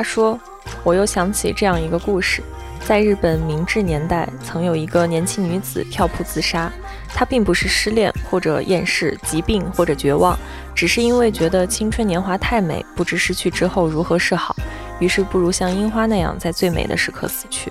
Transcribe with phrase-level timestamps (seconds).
[0.00, 0.40] 他说
[0.82, 2.42] ：“我又想起这样一个故事，
[2.86, 6.72] 在日本明治年代，曾有一个年轻女子跳瀑自杀。
[7.08, 10.38] 她并不是失恋或者厌世、疾病或者绝望，
[10.74, 14.56] 只是因为觉得青春年华太美，不知失去之后如何是好，
[15.00, 17.70] 于是不如像樱花那样，在最美的时刻死去。”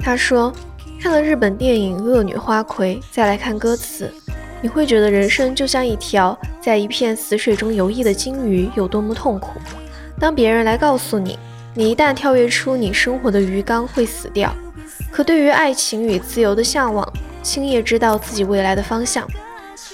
[0.00, 0.50] 他说
[1.06, 4.12] ：“看了日本电影《恶女花魁》，再来看歌词，
[4.60, 9.60] 你会觉得人生就像一条在一片死水中游弋的鲸鱼，有多么痛苦。
[10.18, 11.38] 当别人来告诉你，
[11.74, 14.52] 你一旦跳跃出你生活的鱼缸会死掉，
[15.12, 17.08] 可对于爱情与自由的向往，
[17.40, 19.24] 青叶知道自己未来的方向。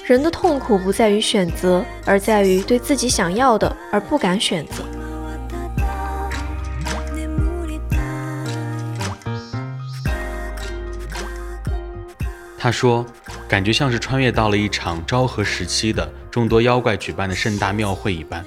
[0.07, 4.83] 人的痛苦不在于选择，而在于对自己想要的而不敢选择。”
[12.63, 13.05] 他说
[13.51, 18.45] ：“感觉像是穿越到了一场昭和时期的众多妖怪举办的盛大庙会一般，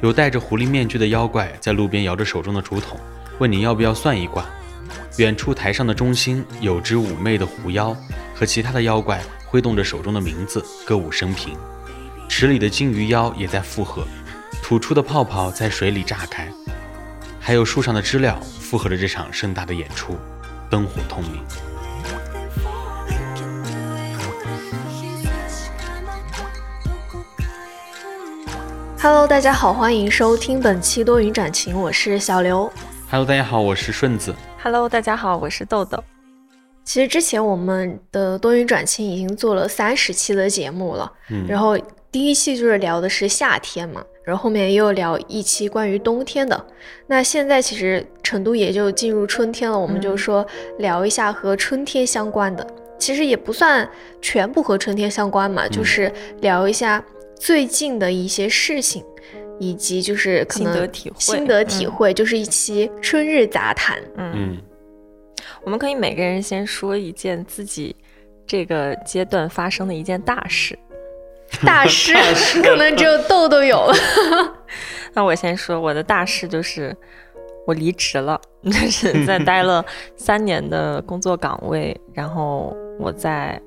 [0.00, 2.98] 有戴着狐狸面具的妖怪在路边摇着手中的竹筒，
[3.38, 4.46] 问你要不要算一卦。
[5.18, 7.94] 远处台上的中心有只妩媚的狐妖
[8.34, 11.54] 和其他的妖怪挥动着手中的名字，歌舞升平。
[12.30, 14.08] 池里的金鱼妖也在附和，
[14.62, 16.50] 吐出的泡泡在水里炸开，
[17.38, 20.16] 还有树上的知了附和着这场盛大的演出，
[20.70, 21.38] 灯火通明。”
[29.02, 32.72] Hello，大家好，欢迎收听本期多云转晴，我是小刘。
[33.10, 34.32] Hello，大家好，我是顺子。
[34.62, 35.98] Hello，大家好，我是豆豆。
[36.84, 41.76] 其实之前我们的多云转晴已经做了三十期的节目了，嗯，然后
[42.12, 46.64] 第一期就是聊的是夏天嘛，然后后面又聊一期关于冬天的。
[47.08, 50.46] 那现在其实成都也就进入春天了，我们就说
[50.78, 52.64] 聊一下和春天相关的，
[53.00, 57.04] 其实也不算全部和春天相关嘛，就是聊一下。
[57.42, 59.04] 最近的一些事情，
[59.58, 63.98] 以及就是可能心得体会，心得体会就是一期春日杂谈。
[64.16, 64.56] 嗯，
[65.64, 67.96] 我们可以每个人先说一件自己
[68.46, 70.78] 这个阶段发生的一件大事。
[71.66, 72.14] 大事
[72.62, 73.92] 可能只有豆豆有。
[75.12, 76.96] 那我先说我的大事就是
[77.66, 79.84] 我离职了，就是在待了
[80.16, 83.60] 三年的工作岗位，然后我在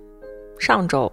[0.57, 1.11] 上周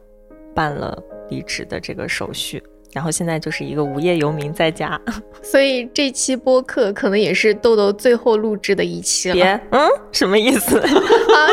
[0.55, 0.97] 办了。
[1.31, 5.01] 离职的这个手续，然后现在就是一个无业游民在家，
[5.43, 9.35] 所以这期播客可能也是豆豆最后录制的一期了。
[9.35, 10.77] 别，嗯，什么意思？
[10.79, 10.87] 啊，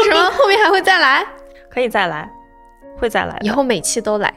[0.04, 0.30] 什么？
[0.32, 1.26] 后面还会再来？
[1.70, 2.30] 可以再来，
[2.98, 4.34] 会再来，以后每期都来。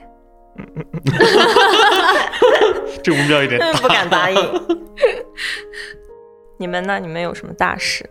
[3.02, 4.38] 这目标有点大，不敢答应。
[6.56, 7.00] 你们呢？
[7.00, 8.08] 你们有什么大事？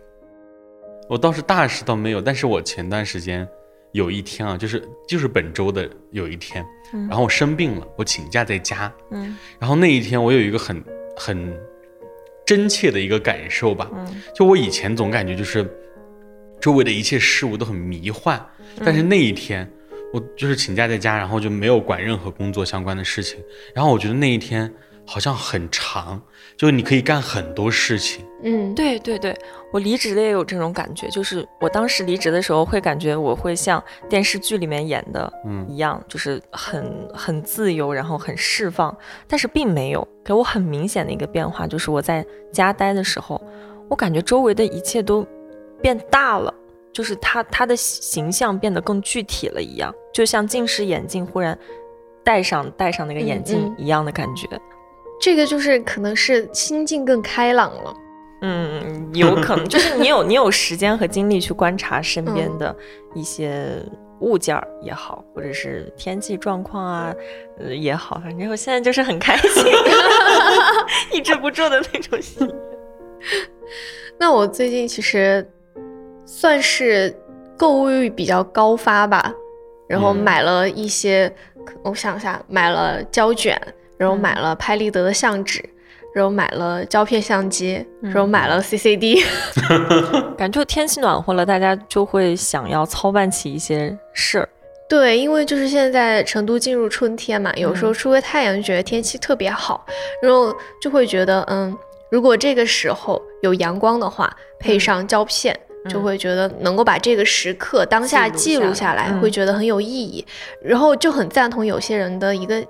[1.08, 3.48] 我倒是大事倒没有，但是我前段时间。
[3.92, 6.64] 有一天啊，就是就是本周的有一天，
[7.08, 10.82] 然后我生病了，我请假在家，嗯，然后那一天我有一个很
[11.16, 11.54] 很
[12.46, 15.66] 真切的一个感受吧，嗯，就我以前总感觉就是
[16.60, 18.44] 周围的一切事物都很迷幻，
[18.84, 19.70] 但是那一天
[20.12, 23.38] 我就是请假在家，然后就没有管任何工作相关的事情，
[23.74, 24.72] 然后我觉得那一天。
[25.06, 26.20] 好像很长，
[26.56, 28.24] 就是你可以干很多事情。
[28.44, 29.36] 嗯，对对对，
[29.72, 35.32] 我离职了也有这种感觉，就是我当时离职的时候会感觉我会像电视剧里面演的
[35.68, 38.96] 一样，就是很很自由，然后很释放。
[39.28, 43.40] 但是并没有给我很明显的一个变化，就是我在家待的时候，
[43.88, 45.26] 我感觉周围的一切都
[45.80, 46.52] 变大了，
[46.92, 51.56] 就是他他的形象变得更具体了一样，就像近视眼镜忽然
[52.24, 54.48] 戴上戴上那个眼镜一样的感觉。
[55.22, 57.94] 这个就是可能是心境更开朗了，
[58.40, 62.74] 嗯，有可能就是你有 你有时间和精力去观察身边的
[63.14, 63.80] 一些
[64.18, 67.14] 物件儿也好，或者是天气状况啊，
[67.60, 69.64] 呃也好，反正我现在就是很开心，
[71.14, 72.52] 抑制不住的那种心。
[74.18, 75.48] 那我最近其实
[76.26, 77.14] 算是
[77.56, 79.32] 购物欲比较高发吧，
[79.88, 81.32] 然后买了一些，
[81.84, 83.56] 我想一下，买了胶卷。
[83.96, 85.62] 然后买了拍立得的相纸，
[86.14, 89.24] 然后买了胶片相机，然后买了 CCD。
[90.36, 94.48] 感觉天气暖和了，大家就会想要操办起一些事儿。
[94.88, 99.86] 对，因为就是现在成都进入春天嘛，有时候出个太阳就觉得天气特别好，
[100.20, 101.74] 然后就会觉得，嗯，
[102.10, 110.22] 如果这个时候有阳光的话，配上胶片，就会觉得能够把这个时刻当下记录下来，会觉得很有意义。
[110.62, 112.62] 然后就很赞同有些人的一个。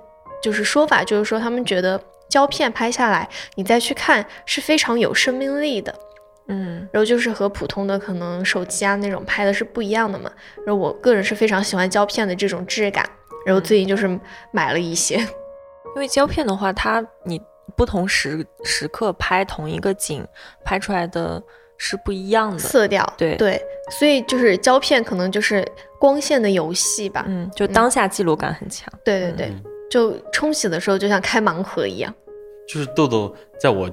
[0.43, 1.99] 就是说法，就是说他们觉得
[2.29, 5.95] 胶片拍下来，你再去看是非常有生命力的。
[6.49, 10.29] 嗯，然后就是和普通的可能手机啊那种拍的是不一样的嘛。
[10.65, 13.09] 然后我个人是非常喜欢胶片的这种质感，
[13.45, 14.19] 然后最近就是
[14.51, 17.41] 买了一些，因为胶片的话，它你
[17.77, 20.27] 不同时时刻拍同一个景，
[20.65, 21.41] 拍出来的
[21.77, 23.11] 是不一样的色调。
[23.17, 25.65] 对对，所以就是胶片可能就是
[25.97, 28.91] 光线的游戏吧，嗯，就当下记录感很强。
[29.05, 29.53] 对对对，
[29.93, 32.11] 就冲洗的时候就像开盲盒一样。
[32.67, 33.87] 就是豆豆在我。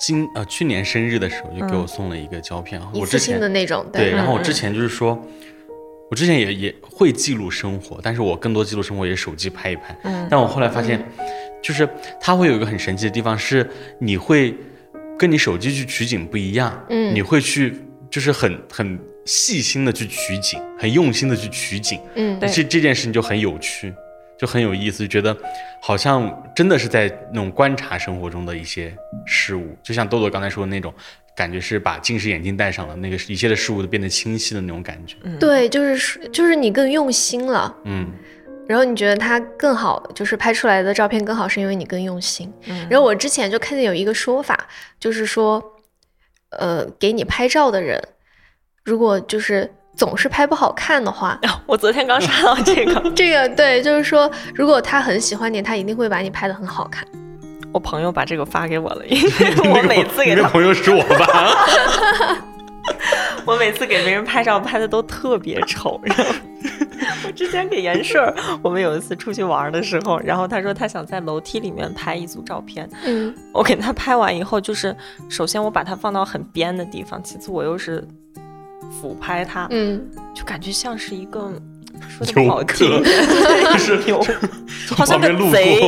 [0.00, 5.20] 今呃去年生日的时候就给我送了一个胶片，我之前的那种对，然后我之前就是说，
[6.08, 11.04] 我之前也也会记录生活，但是我更多记录生活也是手机拍一拍，嗯，但我后来发现，
[11.60, 11.88] 就是
[12.20, 14.54] 它会有一个很神奇的地方，是你会
[15.18, 17.74] 跟你手机去取景不一样，嗯，你会去
[18.08, 23.92] 就是很很细心的去取景，很用心的去取景，嗯，这这件事情就很有趣。
[24.38, 25.36] 就很有意思，就觉得
[25.82, 28.96] 好像真的是在那种观察生活中的一些
[29.26, 30.94] 事物，就像豆豆刚才说的那种
[31.34, 35.16] 感觉，是把近视眼镜戴上了，那个一切的事物都变得清晰的那种感觉。
[35.40, 38.12] 对，就是就是你更用心了，嗯，
[38.68, 42.52] 然后你觉得它更好，就是拍出来的照片更好，是因为你更用心。
[42.88, 44.68] 然后我之前就看见有一个说法，
[45.00, 45.62] 就是说，
[46.50, 48.00] 呃，给你拍照的人，
[48.84, 49.74] 如果就是。
[49.98, 51.36] 总是拍不好看的话，
[51.66, 57.04] 我昨天刚刷到这个， 这个对，就是说，如果他很喜欢你，他一定会把你拍的很好看。
[57.74, 62.38] 我朋友把这个发给我了，因为我每次给他朋友是我吧？
[63.44, 66.00] 我每次给别人拍照拍的都特别丑。
[66.04, 66.24] 然后
[67.26, 72.88] 我之前给严顺，我们有一次出去玩的时候，然后他说他想在楼梯里面拍一组照片。
[73.04, 74.96] 嗯，我给他拍完以后，就是
[75.28, 78.06] 首先我把它放到很边的地方，其次我又是。
[78.90, 81.52] 俯拍他，嗯，就感觉像是一个
[82.08, 83.02] 说的不好听，
[83.78, 84.20] 是有，
[84.90, 85.80] 好像个贼，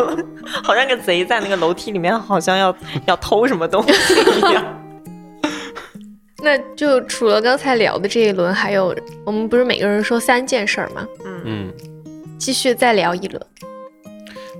[0.62, 2.74] 好像个贼在那个楼梯里面，好像要
[3.06, 4.64] 要偷什么东西一样。
[6.42, 11.06] 那就除了刚才聊的这一轮，还有我们不是每个人说三件事儿吗？
[11.24, 11.72] 嗯嗯，
[12.38, 13.46] 继续再聊一轮。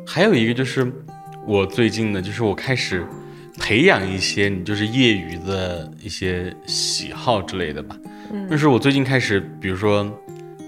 [0.06, 0.92] 还有一个就是
[1.46, 3.06] 我最近的，就是我开始。
[3.60, 7.94] 培养一些你就是业余的一些喜好之类的吧。
[8.32, 10.04] 嗯，就是我最近开始，比如说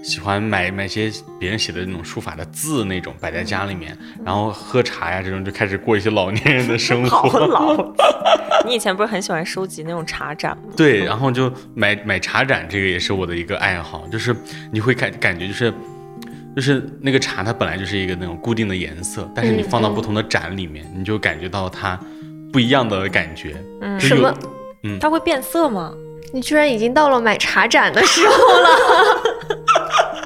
[0.03, 7.27] 喜欢买买些别人写的那种书法的字那种摆在家里面，然后喝茶呀这种就开始过一些老年人的生活。
[7.27, 7.93] 好老。
[8.65, 10.63] 你以前不是很喜欢收集那种茶盏吗？
[10.77, 14.07] 对，然后就买买茶盏，这个也是我的一个爱好。
[14.09, 14.33] 就是
[14.71, 15.73] 你会感感觉就是
[16.55, 21.99] 就是那个茶它本来就是一个那种固定的颜色，但是你放到不同的盏里面，你就感觉到它。
[22.53, 24.33] 不一样的感觉，嗯，什么？
[24.83, 25.91] 嗯，它会变色吗？
[26.31, 28.69] 你居然已经到了买茶盏的时候了。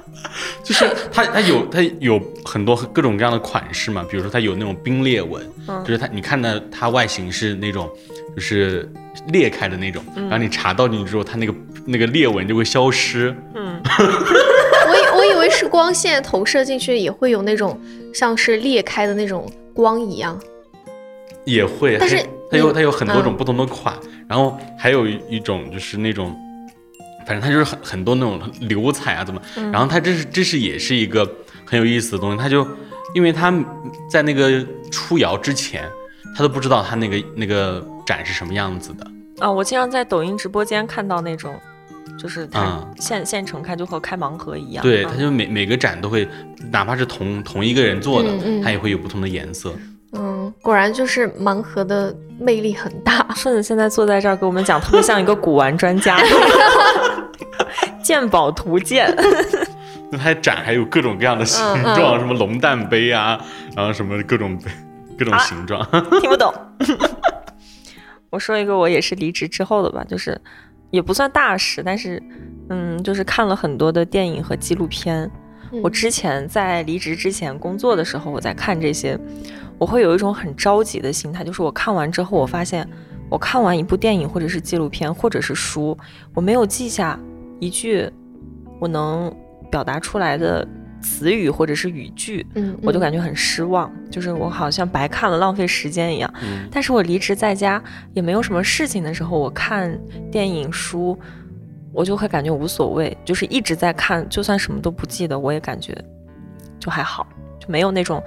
[0.63, 5.41] 就是它，它有它有很多各种各样的款式嘛，比如说它有那种冰裂纹，
[5.85, 7.89] 就是它你看的它外形是那种
[8.35, 8.91] 就是
[9.29, 11.53] 裂开的那种，然后你茶倒进去之后，它那个
[11.85, 13.33] 那个裂纹就会消失。
[13.55, 17.79] 嗯， 我我以为是光线投射进去也会有那种
[18.13, 20.37] 像是裂开的那种光一样。
[21.47, 23.97] 也会，但是它有它有很多种不同的款，
[24.27, 26.35] 然后还有一种就是那种，
[27.25, 29.41] 反正它就是很很多那种流彩啊怎么，
[29.71, 31.25] 然后它这是这是也是一个
[31.65, 32.67] 很有意思的东西，它就
[33.15, 33.51] 因为它
[34.11, 35.83] 在那个出窑之前，
[36.35, 39.07] 他都不知道他那个那个展是什么样子的。
[39.39, 41.55] 啊，我经常在抖音直播间看到那种，
[42.19, 46.27] 就是它现现成开就和开盲盒一样，对，它就每每个展都会，
[46.71, 48.29] 哪怕是同同一个人做的，
[48.61, 49.73] 它也会有不同的颜色。
[50.13, 53.27] 嗯，果然就是盲盒的魅力很大。
[53.35, 56.17] 顺子现在坐在这儿给我们讲，特别像一个古玩专家。
[58.01, 59.13] 鉴宝图鉴，
[60.09, 63.37] 那它展还有各种各样的形状，什么龙蛋杯啊，
[63.75, 64.57] 然后什么各种
[65.19, 65.85] 各种形状，
[66.21, 66.53] 听不懂。
[68.29, 70.39] 我说一个，我也是离职之后的吧，就是
[70.89, 72.21] 也不算大事，但是
[72.69, 75.29] 嗯，就是看了很多的电影和纪录片。
[75.83, 79.19] 我之前在离职之前工作的时候，我在看这些。
[79.77, 82.87] 我会有一种很着急的心态，就是我看完之后，我发现
[83.29, 85.97] 我看完一部电影或者是纪录片或者是书，
[86.33, 87.19] 我没有记下
[87.59, 88.09] 一句
[88.79, 89.33] 我能
[89.69, 90.67] 表达出来的
[91.01, 96.33] 词语或者是语句，嗯，我就感觉很失望，就是我好像白看了，浪费时间一样。
[96.71, 97.81] 但是我离职在家
[98.13, 99.99] 也没有什么事情的时候，我看
[100.31, 101.17] 电影书，
[101.93, 105.95] 我就会感觉无所谓，就是一直在看，就算什么都不记得，我也感觉
[106.79, 107.27] 就还好。
[107.67, 108.21] 没有那种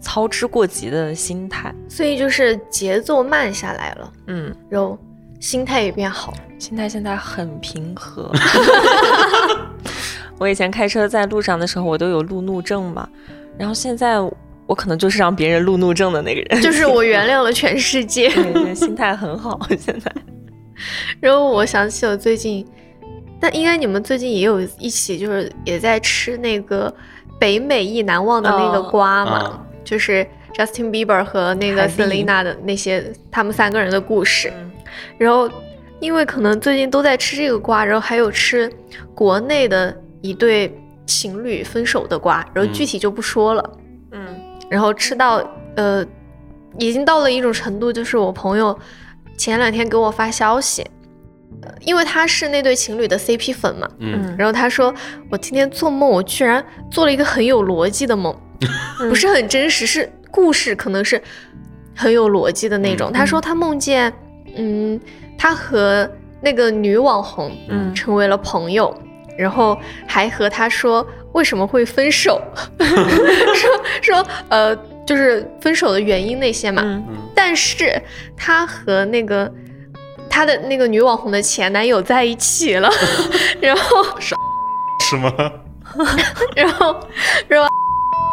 [0.00, 4.98] 操之过急的心态，所以就是节奏慢下来了，嗯，然后
[5.40, 8.30] 心态也变好，心态现在很平和。
[10.38, 13.08] 我以前开车在路上的时候，我都有路怒症嘛，
[13.56, 14.18] 然后现在
[14.66, 18.30] 我可能就是让别人路怒症的那个人，就是我原谅了全世界，
[18.74, 20.12] 心态很好，现在。
[21.20, 22.66] 然后我想起了最近，
[23.38, 26.92] 但应该你们最近也有一起，就是也在吃那个
[27.44, 34.50] 北美意难忘的那个瓜嘛，就是 Justin Bieber 和那个 Selena 的那些他们三个人的故事。
[35.18, 35.50] 然后
[36.00, 38.72] 因为可能最近都在吃这个瓜，然后还有吃
[39.14, 40.74] 国内的一对
[41.04, 43.78] 情侣分手的瓜，然后具体就不说了。
[44.12, 44.26] 嗯，
[44.70, 45.46] 然后吃到
[45.76, 46.02] 呃，
[46.78, 48.74] 已经到了一种程度，就是我朋友。
[49.36, 50.86] 前两天给我发消息，
[51.80, 54.92] 因为他是那对情侣的 CP 粉嘛，嗯，然后他说
[55.30, 58.34] 我今天做梦，我居然做了一个很有逻辑的梦，
[59.08, 61.20] 不是很真实，是故事，可能是
[61.94, 63.12] 很有逻辑的那种。
[63.12, 64.12] 他说他梦见，
[64.56, 65.00] 嗯，
[65.38, 66.10] 他和
[66.40, 68.94] 那个女网红，嗯，成为了朋友，
[69.38, 72.42] 然后还和他说为什么会分手，
[72.78, 74.76] 说说呃。
[75.06, 76.82] 就是分手的原因那些嘛，
[77.34, 78.00] 但是
[78.34, 79.52] 他和那个
[80.34, 82.90] 他的那个女网红的前男友在一起了，
[83.62, 84.34] 然后是
[85.16, 85.32] 吗？
[86.56, 87.08] 然后
[87.46, 87.68] 然后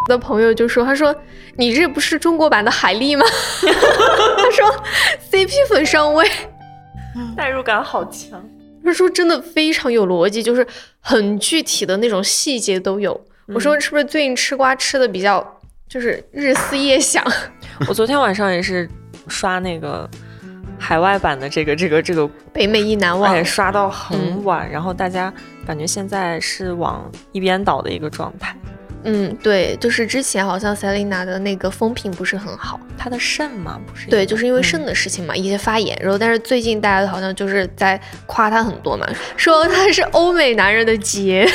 [0.08, 1.16] 的朋友就说：“他说
[1.58, 3.24] 你这不是中国版的海莉吗？”
[3.62, 4.84] 他说
[5.32, 6.28] CP 粉上位，
[7.38, 8.44] 代入感好强。
[8.84, 10.66] 他说真的非常有逻辑，就是
[11.02, 13.22] 很具体的那种细节都有。
[13.54, 15.60] 我说是不是最近吃瓜吃的比较？
[15.88, 17.24] 就是日思夜想，
[17.88, 18.90] 我昨天晚上也是
[19.28, 20.10] 刷那个
[20.82, 25.32] 海外版的这个这个这个北美意难忘，刷到很晚，然后大家
[25.66, 28.56] 感觉现在是往一边倒的一个状态。
[29.04, 34.08] 嗯，对，就是之前好像 Selina 的那个风评不是很好，她的肾嘛不是？
[34.10, 39.08] 对，就是因为肾的事情嘛，一些发炎，然后但是最近大家好像就是在夸她很多嘛，
[39.38, 41.48] 说她是欧美男人的杰，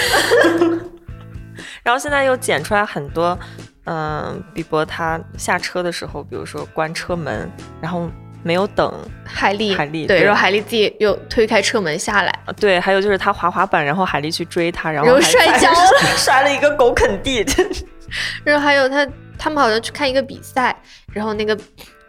[1.83, 3.37] 然后现在又剪出来很多。
[3.89, 7.49] 嗯，比伯他下车的时候，比如说关车门，
[7.81, 8.11] 然后
[8.47, 15.77] 没有等海莉，海莉对，然后海莉自己又推开车门下来，对，还有就是他滑滑板，然后海莉去追他，然后摔跤了，
[16.17, 17.45] 摔了一个狗啃地，
[18.45, 19.05] 然后还有他
[19.37, 20.81] 他们好像去看一个比赛，
[21.13, 21.59] 然后那个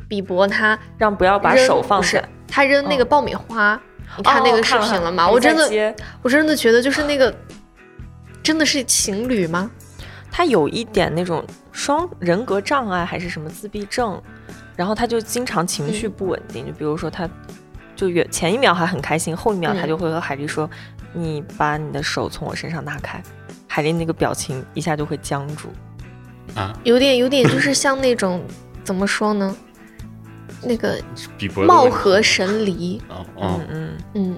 [0.08, 3.82] 比伯他让不要把手放下，他扔那个爆米花，
[4.16, 5.28] 你看那个视频了吗？
[5.28, 7.36] 我真的我真的觉得就是那个
[8.44, 9.72] 真的是情侣吗？
[10.32, 11.44] 他有一点那种。
[11.78, 14.20] 双人格障碍还是什么自闭症，
[14.78, 17.30] 然后他就经常情绪不稳定，就比如说他，
[17.96, 20.70] 就远前一秒还很开心，后一秒他就会和海丽说
[21.12, 23.22] ：“你把你的手从我身上拿开。”
[23.68, 25.70] 海丽那个表情一下就会僵住，
[26.56, 28.44] 啊，有点有点就是像那种
[28.84, 29.56] 怎么说呢，
[30.64, 31.00] 那个
[31.68, 33.98] 貌合神离，嗯嗯。
[34.14, 34.38] 嗯。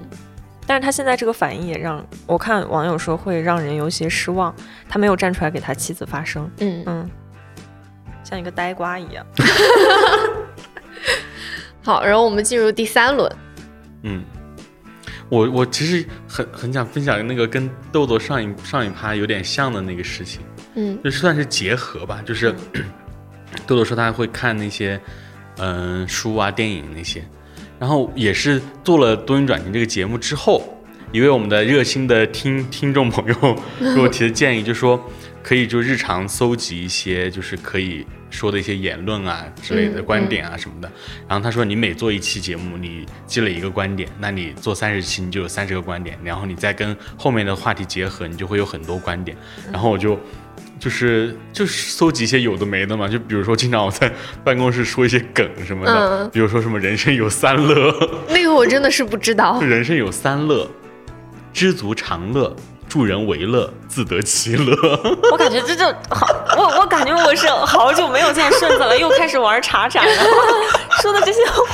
[0.66, 4.54] 但是他现在这个反应也让我看网友说会让人有些失望，
[4.88, 6.82] 他没有站出来给他妻子发声，嗯。
[6.86, 7.10] 嗯。
[8.30, 9.26] 像一个呆瓜一样。
[11.82, 13.30] 好，然后我们进入第三轮。
[14.02, 14.22] 嗯，
[15.28, 20.42] 我我其实很很想分享那个跟豆豆上一上一趴有点像的那个事情。
[20.74, 22.54] 嗯，就算是结合吧，就是
[23.66, 25.00] 豆豆说他会看那些
[25.56, 27.24] 嗯书啊、电影那些，
[27.78, 30.62] 然后也是做了多云转晴这个节目之后，
[31.12, 33.34] 一位我们的热心的听听众朋友
[33.94, 35.02] 给我提的建议，就说
[35.42, 38.06] 可以就日常搜集一些就是可以。
[38.30, 40.90] 说的一些言论啊之类的观点啊什么的，
[41.28, 49.36] 然后他说你每做一期节目，你积累一个观点，那你做三十期你就有三十个观点，然后你再跟后面的话题结合，你就会有很多观点。
[49.72, 50.18] 然后我就
[50.78, 54.10] 就是就是搜集一些有的没的嘛，就比如说经常我在
[54.42, 59.60] 办公室说一些梗什么的，比如说什么人生有三乐，那个我真的是不知道。
[59.62, 60.70] 人生有三乐，
[61.52, 62.54] 知足常乐。
[62.90, 64.74] 助人为乐，自得其乐。
[65.30, 66.26] 我感觉这就好，
[66.58, 70.12] 我我感觉我是好久没有见顺子了，又开始玩茶盏了。
[71.00, 71.64] 说的这些话，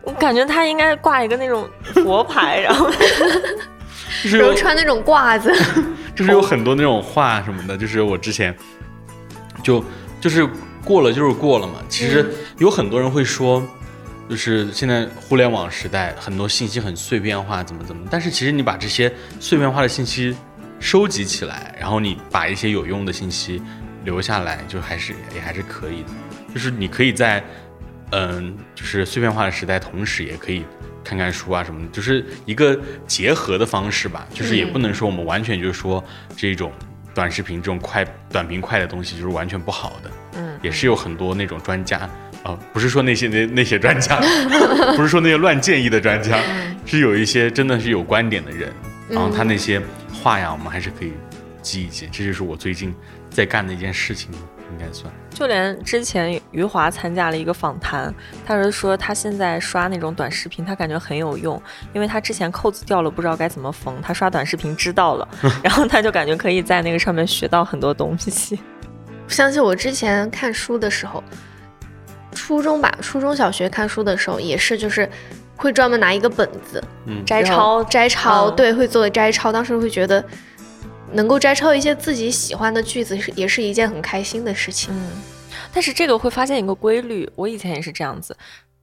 [0.00, 2.90] 我感觉他应该挂一个那种佛牌，然后
[4.32, 5.54] 然后穿那种褂子。
[6.16, 8.56] 就是有很多那种话什么的，就是我之前
[9.62, 9.84] 就
[10.18, 10.48] 就是
[10.82, 11.74] 过了就是过了嘛。
[11.90, 13.62] 其实有很多人会说。
[14.30, 18.06] 就是现在互联网时代，很多信息很碎片化，怎么怎么？
[18.08, 20.36] 但是其实你把这些碎片化的信息
[20.78, 23.60] 收集起来，然后你把一些有用的信息
[24.04, 26.10] 留下来，就还是也还是可以的。
[26.54, 27.42] 就是你可以在
[28.12, 30.64] 嗯，就是碎片化的时代，同时也可以
[31.02, 34.28] 看看书啊什么的，就是一个结合的方式吧。
[34.32, 36.02] 就是也不能说我们完全就是说
[36.36, 36.70] 这种
[37.12, 40.10] 短视频这种快短平快的东西就是完全不好的。
[40.36, 42.08] 嗯，也是有很多那种专家。
[42.42, 44.20] 啊，不是说那些那那些专家，
[44.96, 46.38] 不是说那些乱建议的专家，
[46.86, 48.72] 是有一些真的是有观点的人，
[49.08, 49.80] 然后他那些
[50.12, 51.12] 话呀，我们还是可以
[51.62, 52.08] 记一记。
[52.10, 52.94] 这就是我最近
[53.30, 54.30] 在干的一件事情。
[54.72, 55.12] 应该算。
[55.30, 58.14] 就连之前余华参加了一个访谈，
[58.46, 61.60] 他是说他现在刷那种短视频，他感觉很有用，
[61.92, 65.28] 因为他之前扣子掉了不知道该怎么缝，他刷短视频知道了，
[65.60, 68.60] 然后他就感觉可以在那个上面学到很多东西。
[69.26, 71.20] 相信我之前看书的时候，
[72.32, 75.08] 初中吧，初中小学看书的时候也是，就是
[75.56, 79.52] 会专门拿一个本子，嗯，摘抄摘抄，嗯对，会做摘抄。
[79.52, 80.24] 当时会觉得
[81.12, 84.94] 能够摘抄一些自己喜欢的句子，是也是一件很开心的事情。
[84.94, 85.10] 嗯，
[85.72, 88.36] 但是这个会发现一个规律，我以前也是这样子。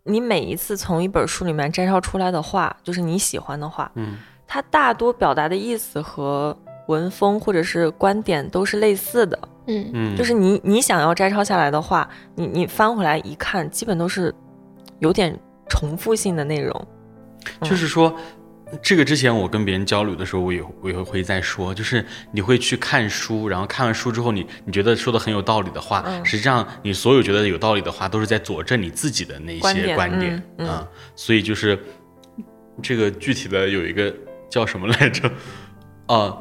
[0.04, 9.38] 你每一次从一本书里面摘抄出来的话，就是你喜欢的话，嗯，它大多表达的意思和文风或者是观点都是类似的。
[9.68, 14.34] 嗯嗯，就是你你想要摘抄下来的话，你你翻回来一看，基本都是
[15.00, 15.38] 有点
[15.70, 16.88] 重复性的内容。
[17.62, 18.14] 就是说，
[18.82, 30.88] 这个之前我跟别人交流的时候，我也我也会在说，就是你会去看书，然后看完书之后你，你觉得说的很有道理的话，嗯实际上你所有觉得有道理的话，都是在佐证你自己的那些观点观点嗯嗯啊。
[31.16, 31.78] 所以就是
[32.82, 34.14] 这个具体的有一个
[34.50, 35.32] 叫什么来着？
[36.08, 36.38] 啊，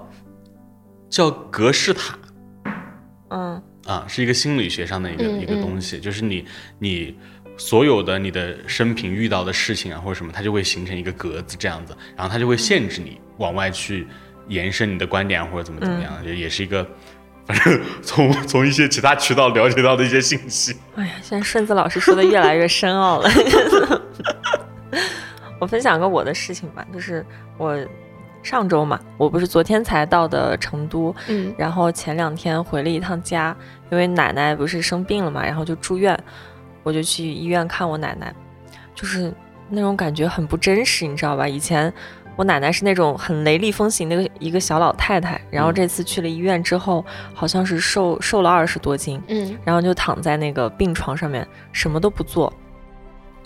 [1.09, 2.18] 叫格式塔。
[3.28, 6.45] 嗯啊，是一个心理学上的一个、嗯一个东西，就是你
[6.78, 7.16] 你
[7.56, 14.06] 所有的你的生平遇到的事情啊或者什么，它就会形成一个格子这样子，然后它就会限制你往外去
[14.49, 16.87] 延伸你的观点啊或者怎么怎么样，就、也是一个，
[17.47, 20.76] 反正从从一些其他渠道了解到的一些信息。
[20.97, 23.30] 哎呀，现在顺子老师说的越来越深奥了。
[25.59, 27.25] 我分享个我的事情吧，就是
[27.56, 27.75] 我
[28.46, 31.52] 上周嘛，我不是昨天才到的成都，嗯。
[31.58, 33.54] 然后前两天回了一趟家，
[33.90, 36.16] 因为奶奶不是生病了嘛，然后就住院，
[36.84, 38.32] 我就去医院看我奶奶，
[38.94, 39.34] 就是
[39.68, 41.48] 那种感觉很不真实，你知道吧？
[41.48, 41.92] 以前
[42.36, 45.74] 我奶奶是那种很雷厉风行的一个一个小老太太，然后嗯。
[45.74, 49.58] 这次去了医院之后，好像是瘦瘦了二十多斤，嗯。
[49.64, 52.52] 然后就躺在那个病床上面，什么都不做，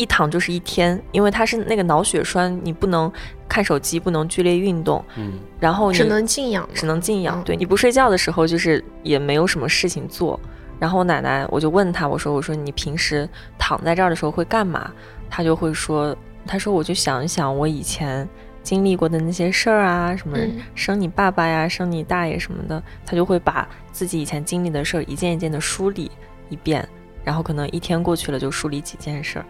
[0.01, 3.13] 一躺就是一天，因为她是那个脑血栓，你不能
[3.47, 6.67] 看手机，不能剧烈运动，嗯然后你只能静养。
[6.73, 7.39] 只能静养。
[7.39, 10.41] 嗯对你不睡觉的时候，就是也没有什么事情做。
[10.79, 14.91] 然后我奶奶，我就问她，我说我说你平时躺在这儿的时候会干嘛？
[15.29, 18.27] 她就会说，她说我就想一想我以前
[18.63, 26.11] 经历过的那些事儿啊，什么嗯生你爸爸呀，生你大爷什么的，她就会把自己以前经历的事儿一件一件的梳理
[26.49, 26.89] 一遍，
[27.23, 29.45] 然后可能一天过去了就梳理几件事儿。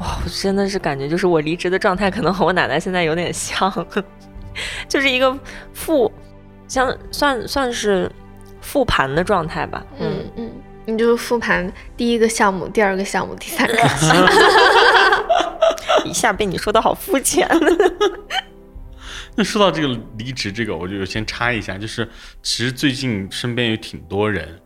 [0.00, 3.72] 哇，我真的是感觉就是我离职的状态可能和我奶奶现在有点像，
[4.88, 5.36] 就是一个
[5.72, 6.10] 复，
[6.68, 8.10] 像算算是
[8.60, 9.84] 复盘的状态吧。
[9.98, 10.50] 嗯嗯，
[10.86, 14.26] 你就复盘第一个项目、第二个项目、第三个项目。
[16.04, 17.48] 一下被你说的好肤浅。
[19.34, 22.08] 那说到这个离职这个，我就先插一下，就是
[22.42, 24.58] 其实最近身边有挺多人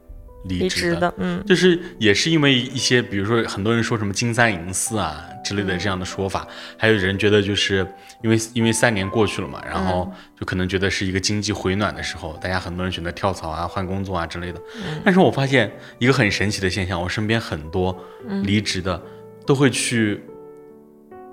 [0.44, 1.44] 离离职职的，嗯。
[1.46, 7.87] 就是也是因为一些，比如说很多人说什么金三银四啊之类的这样的说法，还有人觉得就是
[8.22, 14.61] 因为因为三年过去了嘛，然后就可能觉得是一个经济回暖的时候，大家很多人选择跳槽啊、换工作啊之类的。
[15.05, 17.96] 但是我发现一个很神奇的现象，我身边很多
[18.44, 19.00] 离职的
[19.46, 20.22] 都会去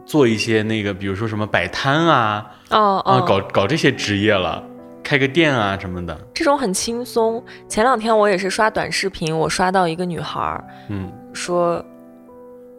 [0.06, 3.04] 做一些那个，比如说什么摆摊啊啊，哦。
[3.06, 4.63] 哦，搞搞这些职业了，
[5.10, 6.15] 开个店啊什么的。
[6.36, 7.43] 这种很轻松。
[7.67, 11.84] 前两天我也是刷短视频，我刷到一个女孩儿嗯，说，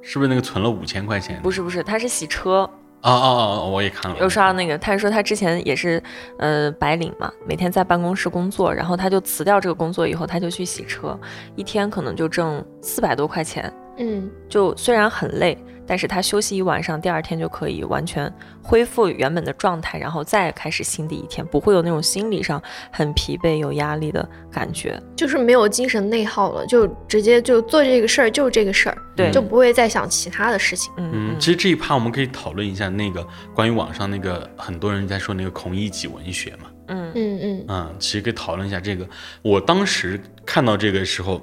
[0.01, 1.41] 是不是那个存了五千块钱？
[1.43, 2.59] 不是不是，她是洗车，
[3.01, 3.69] 哦哦哦！
[3.69, 6.01] 我也看了，又刷到那个，她说她之前也是
[6.39, 11.19] 呃白领嘛，每天在办公室工作，然后她就辞掉这个工作以后，她就去洗车，
[11.57, 13.73] 一天可能就挣四百多块钱。
[14.01, 18.33] 嗯就虽然很累，但是他休息一晚上，第二天就可以完全
[18.63, 22.61] 恢复原本的状态，然后再开始新的一天，不会有那种心理上
[22.91, 25.01] 很疲惫、有压力的感觉。
[25.15, 30.93] 就是没有精神内耗了，就直接就做这个事儿，就这个事儿，对，就不会再想其他的事情。
[30.97, 39.07] 嗯嗯，其实这一趴我们可以讨论一下那个关于网上那个很多人在说那个孔乙己文学嘛，嗯嗯嗯嗯，其实可以讨论一下这个。
[39.43, 41.41] 我当时看到这个时候，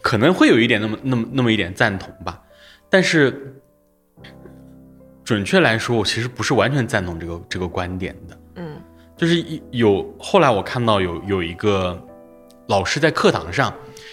[0.00, 2.40] 可能会有一点那么那么那么一点赞同吧，
[2.88, 3.54] 但是
[5.24, 8.38] 准确来说，我其实不是完全赞同这个这个观点的。
[8.56, 8.80] 嗯。
[9.16, 12.02] 就是一有后来我看到有有一个
[12.68, 13.70] 老师在课堂上，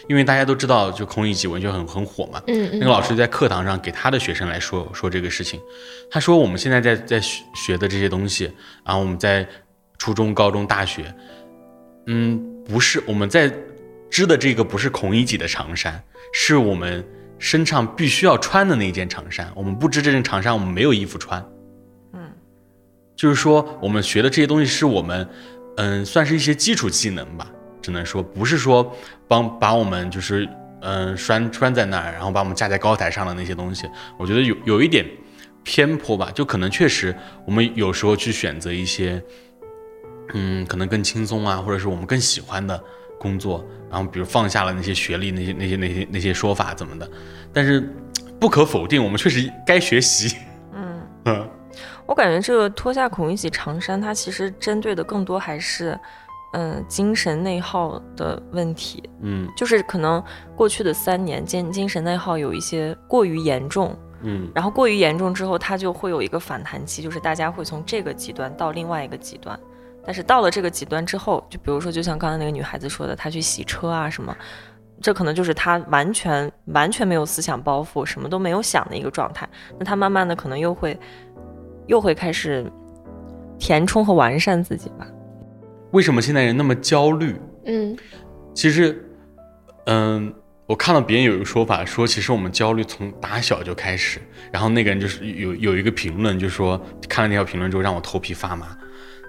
[0.10, 2.80] 因为大家都知道就孔乙己文学很很火嘛，嗯嗯。
[2.80, 5.62] 那个老师在课堂上给他的学生来说说这个事情，
[6.12, 8.52] 他说我们现在在在学学的这些东西，
[8.86, 9.48] 然后我们在
[9.98, 11.13] 初中、高中、大学，
[12.08, 13.50] 嗯，不是我们在
[14.10, 17.06] 织的这个不是孔乙己的长衫，是我们
[17.39, 19.52] 身上必须要穿的那件长衫。
[19.56, 21.43] 我们不织这件长衫，我们没有衣服穿。
[22.13, 22.32] 嗯
[23.15, 25.28] 就是说，我们学的这些东西是我们，
[25.78, 28.96] 嗯，算是一些基础技能吧，只能说不是说
[29.28, 30.48] 帮把我们就是
[30.82, 33.89] 嗯拴拴在那儿，然后把我们架在高台上的那些东西，
[34.20, 35.06] 我觉得有有一点
[35.63, 36.30] 偏颇吧。
[36.34, 37.15] 就可能确实
[37.46, 39.22] 我们有时候去选择一些，
[40.34, 42.82] 嗯，可能更轻松啊，或者是我们更喜欢的
[43.19, 47.10] 工作，然后比如放下了那些学历那些那些那些那些说法怎么的。
[47.53, 47.93] 但是
[48.39, 50.38] 不可否定，我们确实该学习。
[50.73, 51.49] 嗯嗯，
[52.06, 55.99] 我感觉这个脱下孔乙己长衫，它其实针对的更多还是。
[56.53, 60.23] 嗯，精神内耗的问题，嗯，就是可能
[60.56, 69.60] 过去的三年精精神内耗有一些过于严重，嗯，然后过于严重之后，它就会有一个反弹期，就是大家会从这个极端到另外一个极端，
[70.08, 74.34] 但是到了这个极端之后，就比如说，就像刚才那个女孩子说的，她去洗车啊什么，
[75.02, 79.46] 这可能就是她完全完全没有思想包袱，什么都没有想的一个状态，
[79.78, 80.98] 那她慢慢的可能又会
[81.88, 82.65] 又会开始
[83.60, 85.06] 填充和完善自己吧。
[85.91, 87.36] 为什么现在人那么焦虑？
[87.65, 87.98] 嗯，
[88.54, 89.06] 其实，
[89.88, 90.34] 嗯，
[90.65, 94.22] 我看到别人有一个说法，说其实我们焦虑从打小就开始。
[94.54, 98.78] 然后那个人就是有有一个评论，就说看了那条评论之后让我头皮发麻。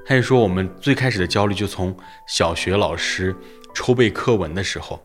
[0.08, 1.94] 他就说我们最开始的焦虑就从
[2.26, 3.36] 小学老师
[3.74, 4.98] 抽背课文的时候，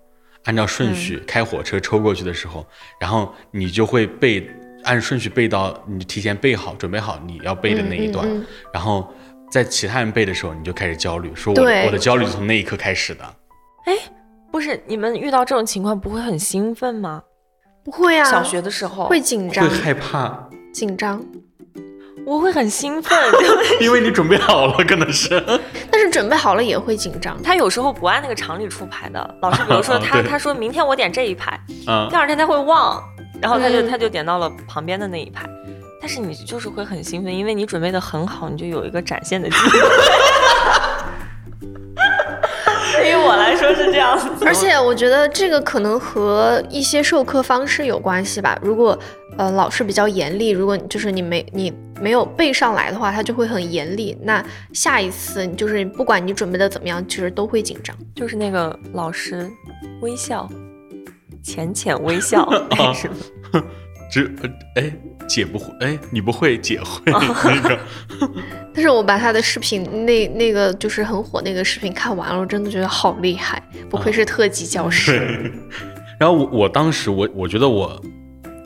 [0.45, 2.65] 按照顺序开火车抽过去的时候，
[3.01, 4.49] 然后你就会背
[4.85, 8.25] 按顺序背到你提前背好准备好你要背的那一段，
[8.73, 9.13] 然后。
[9.51, 13.23] 在其他人背的时候，你就开始焦虑，说我我的焦虑从那一刻开始的。
[13.85, 13.93] 哎，
[14.51, 17.21] 不是，你们遇到这种情况不会很兴奋吗？
[17.85, 21.23] 不会啊，小学的时候会紧张，会害怕，紧张。
[22.25, 23.17] 我会很兴奋，
[23.81, 25.41] 因为你准备好了，可能是。
[25.91, 27.41] 但是准备好了也会紧张。
[27.43, 31.59] 他有时候不按那个常理出牌的，老师比如说 他他说明天我点这一排，
[32.09, 33.03] 第二天他会忘，
[33.41, 35.45] 然后他就他就点到了旁边的那一排。
[35.99, 39.79] 但是你就是会很兴奋，因为你准备的很好，你就有一个展现的机会。
[42.95, 48.57] 对于我来说是这样子，而且我觉得这个可能和一些授课方式有关系吧。
[48.61, 48.97] 如果
[49.37, 54.17] 呃老师比较严厉，如果就是你没你没有背上来的话，他就会很严厉。
[54.23, 57.95] 那下一次就是不管你准备的怎么样，其实都会紧张。
[58.13, 59.49] 就是那个老师
[60.01, 60.49] 微笑，
[61.41, 62.45] 浅浅微笑，
[62.93, 63.15] 是吗？
[64.11, 64.29] 这
[64.75, 64.93] 哎。
[65.25, 67.79] 姐不会，哎，你不会，姐会 那个。
[68.73, 75.49] 但是我把他的视频，那那个就是很火那个视频看完了，我真的觉得好厉害，不愧是特级教师。
[76.19, 77.99] 然后我我当时我我觉得我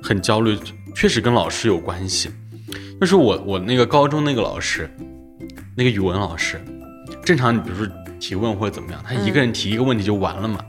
[0.02, 0.58] 很焦虑，
[0.96, 2.32] 确实跟老师有关系。
[3.00, 4.90] 就是我我那个高中那个老师，
[5.76, 6.60] 那个语文老师，
[7.24, 7.88] 正常你比如说
[8.20, 10.60] 提问或者怎么样，他一个人提一个问题就完了嘛。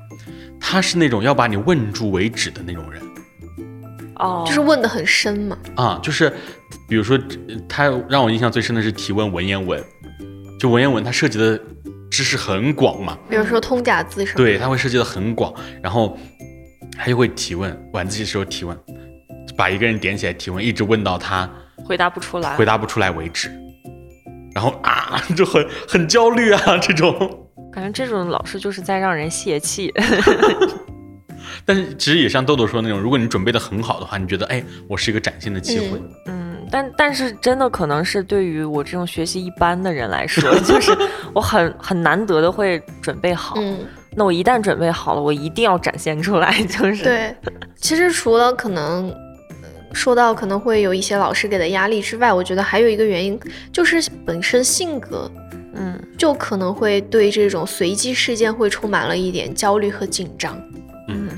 [0.61, 3.01] 他是那种要把你问住为止的那种人。
[4.17, 5.57] 哦，就是问的很深嘛。
[5.77, 6.31] 啊，就是，
[6.89, 7.19] 比如说，
[7.69, 9.83] 他让我印象最深的是提问文言文，
[10.59, 11.59] 就文言文它涉及的
[12.11, 13.17] 知识很广嘛。
[13.31, 14.37] 比如说通假字什么。
[14.37, 16.19] 对，它会涉及的很广，然后
[16.99, 18.77] 他就会提问，晚自习时候提问，
[19.57, 21.49] 把一个人点起来提问，一直问到他
[21.89, 23.51] 回答不出来，回答不出来为止。
[24.55, 27.47] 然后啊， 就很很焦虑啊， 这种。
[27.73, 29.93] 感觉这种老师就是在让人泄气。
[31.65, 36.01] 但是其实也像豆豆说那种，如果你准备的很好的话，你觉得哎，我是一个展现的机会。
[36.27, 40.97] 嗯，但但是真的可能是对于我这种学习一般的人来说，就是
[41.33, 43.55] 我很很难得的会准备好。
[43.59, 43.79] 嗯，
[44.17, 46.61] 那我一旦准备好了，我一定要展现出来。
[46.65, 47.37] 就是对，
[47.77, 49.15] 其实除了可能
[49.93, 53.39] 说到可能会有一些老师给的压力之外，我觉得还有一个原因
[53.73, 55.31] 就是本身性格，
[55.75, 60.61] 嗯，就可能会对这种随机事件会充满了一点焦虑和紧张。
[61.09, 61.29] 嗯。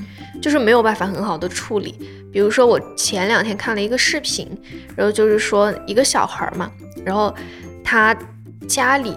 [0.40, 1.94] 就是没有办法很好的处理，
[2.32, 4.48] 比如说我前两天看了一个视频，
[4.96, 6.70] 然后就是说一个小孩嘛，
[7.04, 7.34] 然后
[7.84, 8.16] 他
[8.66, 9.14] 家里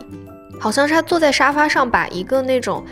[0.60, 2.84] 好像是他坐在沙发上，把一个那种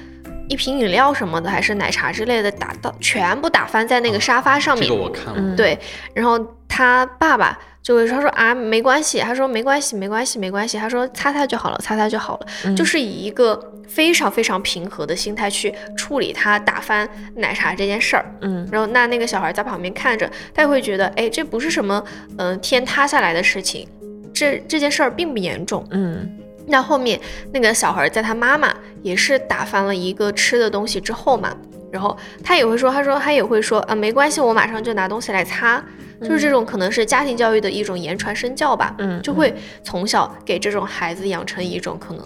[0.51, 4.87] 一瓶饮料什么的，还是奶茶之类的打到全部打翻在那个沙发上面。
[4.87, 5.55] 这个我看了。
[5.55, 5.79] 对，
[6.13, 6.37] 然后
[6.67, 7.57] 他爸爸。
[7.83, 22.03] 就会他说啊没关系，他说没关系没关系没关系，他说擦擦就好了擦擦就好了，就是以一个非常非常平和的心态去处理他打翻奶茶这件事儿，嗯，然后那那个小孩在旁边看着，他也会觉得哎这不是什么
[22.37, 23.87] 嗯天塌下来的事情，
[24.31, 26.37] 这这件事儿并不严重，嗯，
[26.71, 27.19] 那后面
[27.53, 31.55] 那个小孩在他妈妈也是打翻了一个吃的东西之后嘛，
[31.91, 35.84] 然后他也会说他说他也会说啊没关系我马上就拿东西来擦。
[36.21, 39.51] 就是这种可能是家庭教育的一种言传身教吧，嗯，就会
[39.84, 42.23] 从小给这种孩子养成一种可能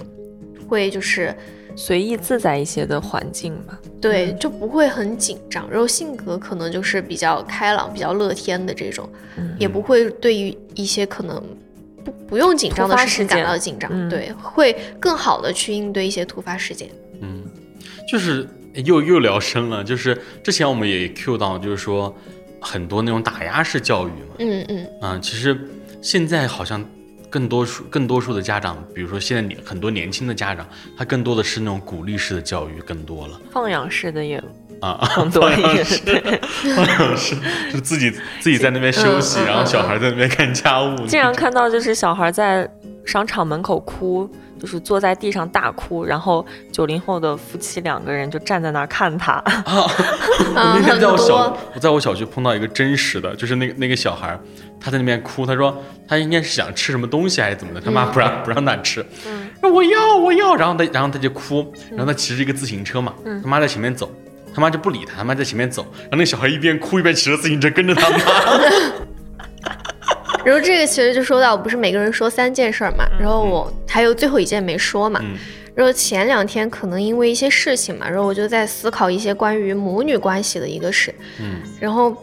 [0.67, 1.33] 会就是
[1.77, 9.09] 随意自在一些的环境吧，对，就不会很紧张，然后性格可能就是比较开朗、比较乐天的这种，
[9.57, 11.41] 也不会对于一些可能
[12.05, 16.87] 不不用紧张的事情感到紧张，对，会更好的去应对一些突发事件。
[17.19, 17.43] 嗯，
[18.07, 18.47] 就是
[18.85, 22.15] 又又聊深了，就是之前我们也 Q 到，就是说
[22.61, 24.87] 很多那种打压式教育嘛，嗯嗯。
[25.01, 25.59] 嗯，其实
[26.01, 26.85] 现在好像
[27.35, 30.65] 更多数更多数的家长，比如说现在年很多年轻的家长，
[30.97, 34.41] 他更多的是那种鼓励式的教育更多了，放养式的也
[34.79, 35.55] 啊， 更多一
[36.05, 36.39] 点，
[36.77, 37.35] 放养式
[37.73, 42.65] 就自己自己在那边休息，然后小孩在那边干家务，经常看到就是小孩在
[43.05, 44.29] 商场门口哭。
[44.57, 49.33] 就是坐在地上大哭，然后九零后的夫妻两个人就站在那儿看他。
[49.33, 49.43] 啊，
[50.55, 54.39] 我那天在我小我在我小区碰到一个真实的，就是那个那个小孩，
[54.85, 59.03] 他在那边哭，他说他应该是想吃什么东西还是怎么的，他妈不让不让他吃，
[59.59, 64.13] 说我要我要，然后他然后他就哭，然后他骑着一个自行车嘛，他妈在前面走，
[64.53, 68.17] 他妈就不理他，他妈在前面走，然后那小孩一边哭一边骑着自行车跟着他妈。
[70.45, 75.19] 然后这个其实就说到，不是每个人说三件事儿嘛，然后我还有最后一件没说嘛。
[75.73, 81.13] 然后前两天可能因为一些事情嘛，然后我就在思考一些关于母女关系的一个事。
[81.41, 81.55] 嗯。
[81.79, 82.15] 然后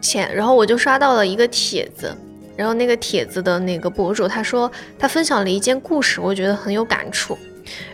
[0.00, 2.14] 前，然后我就刷到了一个帖子，
[2.56, 7.36] 然后那个帖子的那个博主他说他分享了一件故事，我觉得很有感触。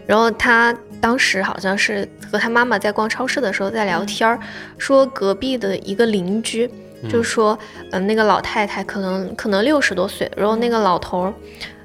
[0.06, 4.38] 然后他当时好像是和他妈妈在逛超市的时候在聊天儿，
[4.78, 6.70] 说隔壁的一个邻居。
[7.10, 7.56] 就说，
[7.92, 11.34] 嗯，那个老太太可能可能六十多岁，然后那个老头儿，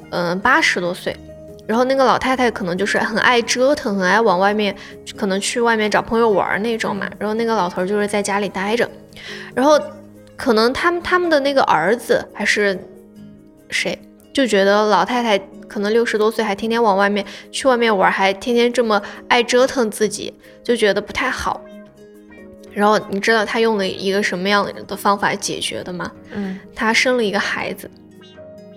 [0.09, 1.15] 嗯，八十多岁，
[1.67, 4.73] 然后那个老太太可能就是很爱折腾，很爱往外面，
[5.17, 7.07] 可能去外面找朋友玩那种嘛。
[7.19, 8.89] 然后那个老头儿就是在家里待着，
[9.53, 9.77] 然后
[10.41, 12.75] 可能他们他们的那个儿子还是
[13.69, 13.95] 谁，
[14.33, 21.61] 就觉得老太太可能六十多岁还天天往外面去外面玩，还天天这么爱折腾自己，就觉得不太好。
[22.73, 26.11] 然后你知道他用了一个什么样的方法解决的吗？
[26.31, 27.87] 嗯，他生了一个孩子，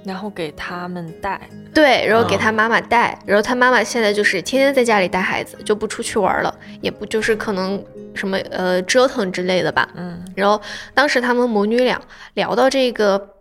[0.04, 1.40] 然后给他们带。
[1.72, 3.18] 对，然后给他妈妈带。
[3.26, 7.82] 然后他妈妈现在就是天天在家里带孩子，就不出去玩了，也不就是可能
[8.14, 9.88] 什么呃折腾之类的吧。
[9.94, 10.24] 嗯。
[10.34, 10.60] 然后
[10.92, 12.00] 当时他们母女俩
[12.34, 13.36] 聊到这个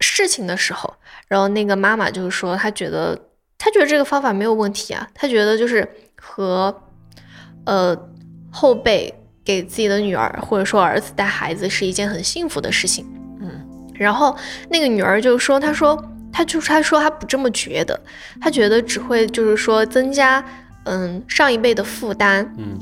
[0.00, 0.94] 事情的时候，
[1.28, 3.18] 然后那个妈妈就是说，她觉得
[3.58, 6.82] 她觉得这个方法没有问题啊，她觉得就是和
[7.64, 7.96] 呃
[8.50, 9.12] 后辈。
[9.46, 13.20] 给自己的女儿或者说儿子带孩子是一件很幸福的事情，嗯，
[13.94, 14.36] 然后
[14.68, 16.02] 那个女儿就说，她说，
[16.32, 17.98] 她就她说她不这么觉得，
[18.40, 20.44] 她觉得只会就是说增加
[20.84, 22.78] 嗯上一辈的负担，嗯，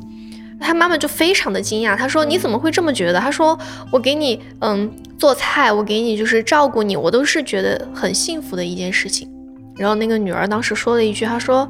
[0.61, 3.21] 她妈妈就非常的惊讶，她说你怎么会这么觉得？
[3.21, 3.59] 她说
[3.91, 9.29] 我给你嗯做菜，我给你就是照顾你，我都是觉得很幸福的一件事情。
[9.77, 11.69] 然后那个女儿当时说了一句，她说，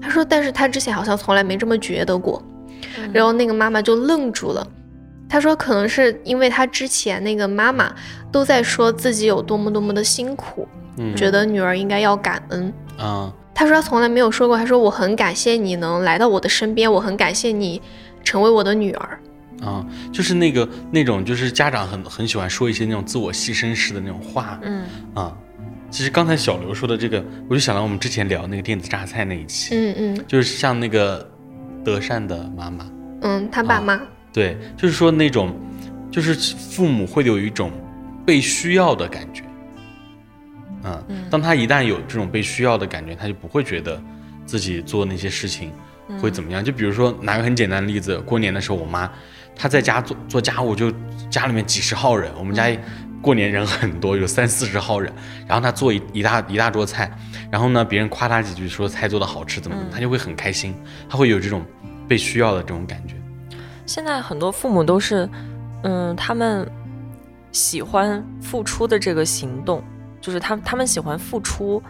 [0.00, 2.42] 她说，但是她之前好像从来没这么觉得过。
[3.12, 4.66] 然后那个妈妈就愣住了，
[5.34, 7.92] 她说可能是因为他之前那个妈妈
[8.30, 10.68] 都在说自己有多么多么的辛苦，
[11.16, 13.34] 觉得女儿应该要感恩啊。
[13.52, 17.82] 他说他从来没有说过，他说我很感谢你能来到我的身边，我很感谢你
[18.22, 19.18] 成为我的女儿
[19.60, 19.84] 啊。
[20.12, 25.36] 就是那个那种就是家长很很喜欢说一些那种自我牺牲式的那种话，嗯啊。
[25.90, 31.28] 其实刚才小刘说的这个，我就想到我们之前聊那个电子榨菜那一期，嗯嗯，就是像那个。
[31.84, 32.86] 德善的妈妈，
[33.20, 34.00] 嗯，他爸妈，
[34.34, 35.54] 对，就是说那种，
[36.10, 37.70] 就是父母会有一种
[38.26, 39.44] 被需要的感觉，
[40.82, 44.02] 嗯，当他一旦有这种被需要的感觉，他就不会觉得
[44.44, 45.70] 自己做那些事情
[46.20, 46.64] 会怎么样。
[46.64, 49.08] 就比如说拿个很简单的例子，过年的时候，我妈
[49.54, 50.92] 她在家做做家务，就
[51.30, 52.76] 家里面几十号人，我们家
[53.22, 55.12] 过年人很多，有三四十号人，
[55.46, 57.08] 然后她做一一大一大桌菜。
[57.52, 60.74] 然后呢，别人夸她几句，说菜做的好吃，怎么怎么，她就会很开心，
[61.08, 61.64] 她会有这种
[62.08, 63.14] 被需要的这种感觉。
[63.86, 65.28] 现在很多父母都是，
[65.82, 66.68] 嗯，他们
[67.52, 69.82] 喜欢付出的这个行动，
[70.20, 71.82] 就是他他们喜欢付出，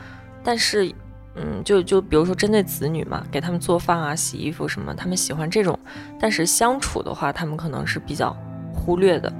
[0.42, 0.92] 但是，
[1.36, 5.78] 嗯，就就比如说针对子女嘛，给他们做饭啊、洗衣服什么，他们喜欢这种，
[6.18, 8.36] 但是相处的话，他们可能是比较
[8.72, 9.32] 忽略的，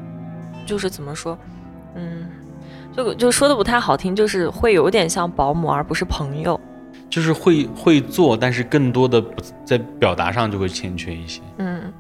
[0.65, 1.39] 就是怎么说，
[1.95, 2.27] 嗯。
[2.97, 6.61] 就就说的不太好听，就是会有点像保姆，而不是朋友。
[7.11, 9.21] 就是会会做，但是更多的
[9.65, 11.43] 在表达上就会欠缺一些。
[11.59, 11.93] 嗯嗯，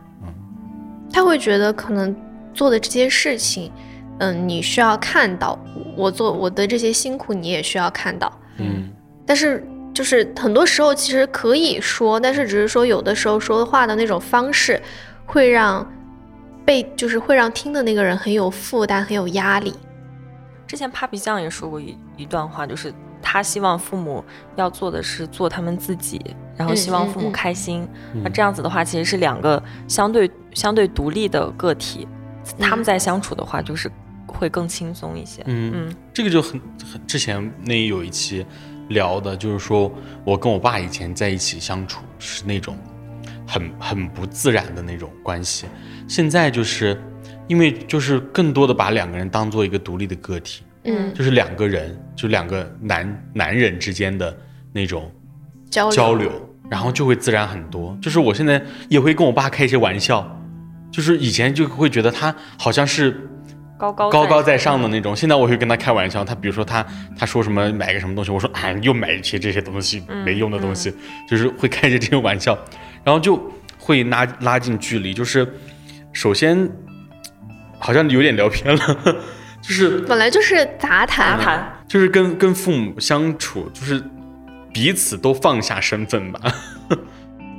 [1.15, 2.13] 他会觉得可能
[2.53, 3.71] 做的这些事情，
[4.19, 5.57] 嗯，你需要看到
[5.97, 8.33] 我做我的这些辛苦，你也需要看到。
[8.59, 8.91] 嗯，
[9.25, 14.83] 但是就是很多时候其实可以说，但是只是说有的时候说的话的那种方式，
[15.25, 15.89] 会让
[16.65, 19.73] 被就是会让听的那个人很有负担，很有压力。
[20.67, 24.25] 之前 Papi 酱也说过一一段话，就是他希望父母
[24.57, 26.21] 要做的是做他们自己，
[26.57, 27.89] 然后希望父母开心。
[28.25, 32.09] 那这样子的话，其实是两个相对相对独立的个体，
[32.59, 33.91] 他们在相处的话，就是
[34.27, 35.43] 会更轻松一些。
[35.47, 38.47] 嗯嗯，这个就很很之前那有一期
[38.89, 39.93] 聊的，就是说
[40.25, 42.77] 我跟我爸以前在一起相处是那种，
[43.47, 45.67] 很很不自然的那种关系。
[46.09, 47.01] 现在就是
[47.47, 54.37] 因为就是更多的把两个人当做一个独立的个体，嗯，就是两个人，就两个男男人之间的
[54.73, 55.11] 那种
[55.71, 56.31] 交流交流，
[56.71, 57.97] 然后就会自然很多。
[58.03, 60.21] 就是我现在也会跟我爸开一些玩笑，
[60.95, 63.29] 就是以前就会觉得他好像是
[63.77, 66.25] 高高高高在上的那种，现在我会跟他开玩笑。
[66.25, 66.87] 他比如说他
[67.19, 70.95] 他说什么买个什么东西，我说啊又买一些这些东西没用的东西，
[71.29, 72.57] 就是会开着这些玩笑，
[73.03, 75.13] 然后就会拉拉近距离。
[75.13, 75.45] 就是
[76.13, 76.71] 首先
[77.81, 78.99] 好像有点聊偏了，
[79.61, 81.71] 就是本来就是杂谈，杂谈。
[81.89, 84.01] 就是跟跟父母相处，就是
[84.73, 86.41] 彼此都放下身份吧。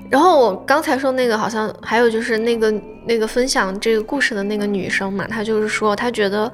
[0.10, 2.72] 然后我刚才说那个，好像还有就是那个
[3.08, 6.52] 那个分享这个故事的那个女生嘛，她就是说，她觉得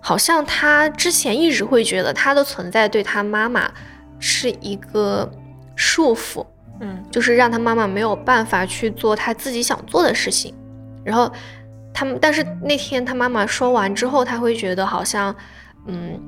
[0.00, 3.70] 好像她之前一直会觉得她的存在对她妈妈
[4.18, 5.28] 是一个
[5.74, 6.44] 束缚，
[6.80, 10.54] 嗯就是让她妈妈没有办法去做她自己想做的事情。
[11.02, 11.30] 然后
[11.94, 15.34] 他们，但是那天她妈妈说完之后，她会觉得好像，
[15.86, 16.20] 嗯，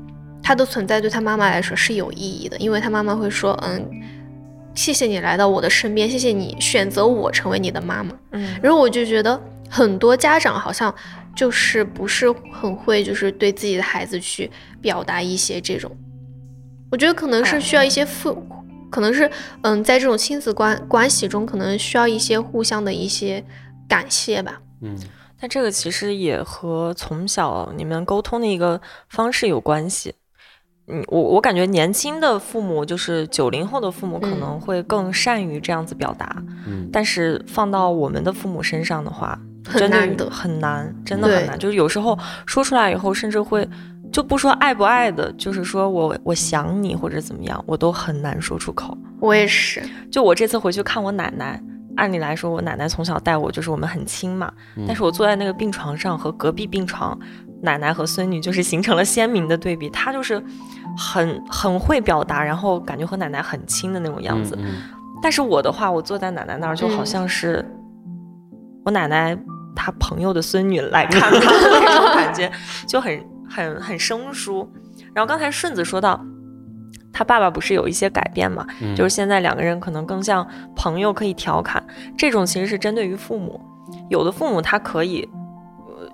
[0.42, 3.86] 她的存在对她妈妈来说是有意义的，因为她妈妈会说，嗯。
[4.76, 8.16] 谢谢你来到我的身边，谢谢你选择我成为你的妈妈。
[8.32, 10.94] 嗯然后我就觉得很多家长好像
[11.34, 14.48] 就是不是很会，就是对自己的孩子去
[14.80, 15.90] 表达一些这种，
[16.90, 18.46] 我觉得可能是需要一些父，
[18.90, 19.28] 可能是
[19.62, 23.42] 嗯，在这种亲子关关系中，可能需要一些互相的一些
[23.88, 24.60] 感谢吧。
[24.82, 24.96] 嗯
[25.38, 30.14] 但这个其实也和从小你们沟通的一个方式有关系。
[30.88, 36.36] 嗯，我我感觉年轻的父母，就是九零后的父母，可嗯能会更善于这样子表达。
[36.66, 41.58] 嗯但是放到我们的父母身上的话，很真的难的很难，真的很难。
[41.58, 43.68] 就是有时候说出来以后，甚至会
[44.12, 48.96] 就不说爱不爱的，就是说我我想你或者怎么样，我都很难说出口。
[49.18, 51.60] 我也是，就我这次回去看我奶奶，
[51.96, 54.52] 按理来说我奶奶从小带我，就是我们很亲嘛。
[54.86, 57.18] 但是我坐在那个病床上和隔壁病床
[57.62, 60.42] 奶奶和孙女就是形成了鲜明的对比，她就是
[60.96, 64.56] 很很会表达，然后感觉和奶奶很亲的那种样子。
[64.58, 64.74] 嗯
[65.22, 67.64] 但是我的话，我坐在奶奶那儿就好像是
[68.84, 69.36] 我奶奶
[69.74, 72.52] 她朋友的孙女来看她 的那种感觉，
[72.86, 74.70] 就很很很生疏。
[75.14, 76.20] 然后刚才顺子说到。
[77.18, 78.66] 他爸爸不是有一些改变嘛？
[78.82, 81.82] 嗯就是现在两个人可能更像朋友，可以调侃。
[82.14, 83.58] 这种其实是针对于父母，
[84.10, 85.45] 有的父母他可以呃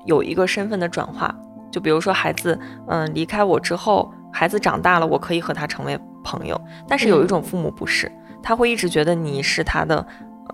[0.05, 1.35] 有一个身份的转化，
[1.71, 6.61] 就比如说孩子嗯离开我之后，孩子长大了，我可以和他成为朋友。
[6.89, 8.11] 但是有一种父母不是，
[8.43, 10.05] 他会一直觉得你是他的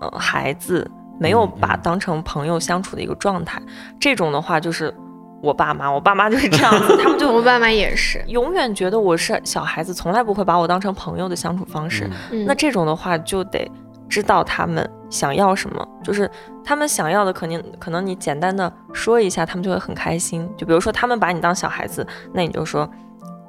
[0.01, 3.61] 呃孩子，没有把当成朋友相处的一个状态。
[3.99, 4.93] 这种的话就是
[5.41, 8.23] 我爸妈，我爸妈就是这样子， 他们就我爸妈也是。
[8.27, 12.09] 永远觉得我是小孩子，从来不会把我当成朋友的相处方式。
[12.31, 13.69] 嗯，那这种的话，就得
[14.09, 16.29] 知道他们想要什么，就是
[16.63, 20.49] 他们想要的，肯定可能你简单的说一下，他们就会很开心。
[20.57, 22.89] 就比如说他们把你当小孩子，那你就说，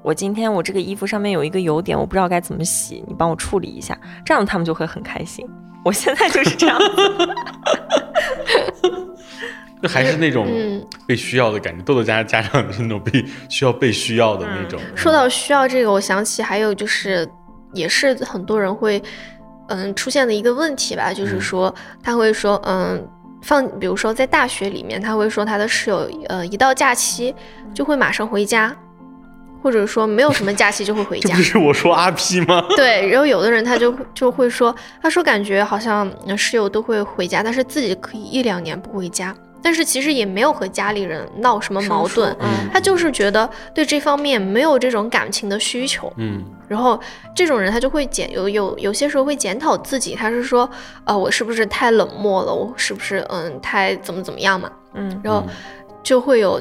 [0.03, 5.49] 我今天我这个衣服上面有一个油点，我不知道该怎么洗，你帮我处理一下，这样他们就会很开心。
[5.83, 7.29] 我现在就是这样子，
[9.83, 11.83] 就还是那种嗯，被需要的感觉。
[11.83, 14.79] 豆豆家家长是那种被需要被需要的那种。
[14.95, 17.27] 说到需要这个，我想起还有就是，
[17.73, 19.03] 也是很多人会
[19.71, 23.03] 嗯出现的一个问题吧，就是嗯说他会说嗯。
[23.43, 27.35] 放，比如说在大学里面，他会说他的室友，呃，一到假期
[27.73, 28.77] 就会马上回家，
[29.63, 31.43] 或者说没有什么假期就会回家这不。
[31.43, 32.63] 是我说阿 P 吗？
[32.77, 46.99] 对，然后有的人他就就会说，他说感觉好像呃室友都会回家，但是自己可以一两年不回家，但是其实也没有和家里人闹什么矛盾，嗯他就是觉得对这方面没有这种感情的需求，嗯然后
[47.35, 50.69] 这种人他就会检有有有些时候会检讨自己，他是说，
[51.05, 52.55] 呃，我是不是太冷漠了？
[52.55, 54.71] 我是不是嗯太怎么怎么样嘛？
[54.95, 55.45] 嗯然后
[56.03, 56.61] 就会有，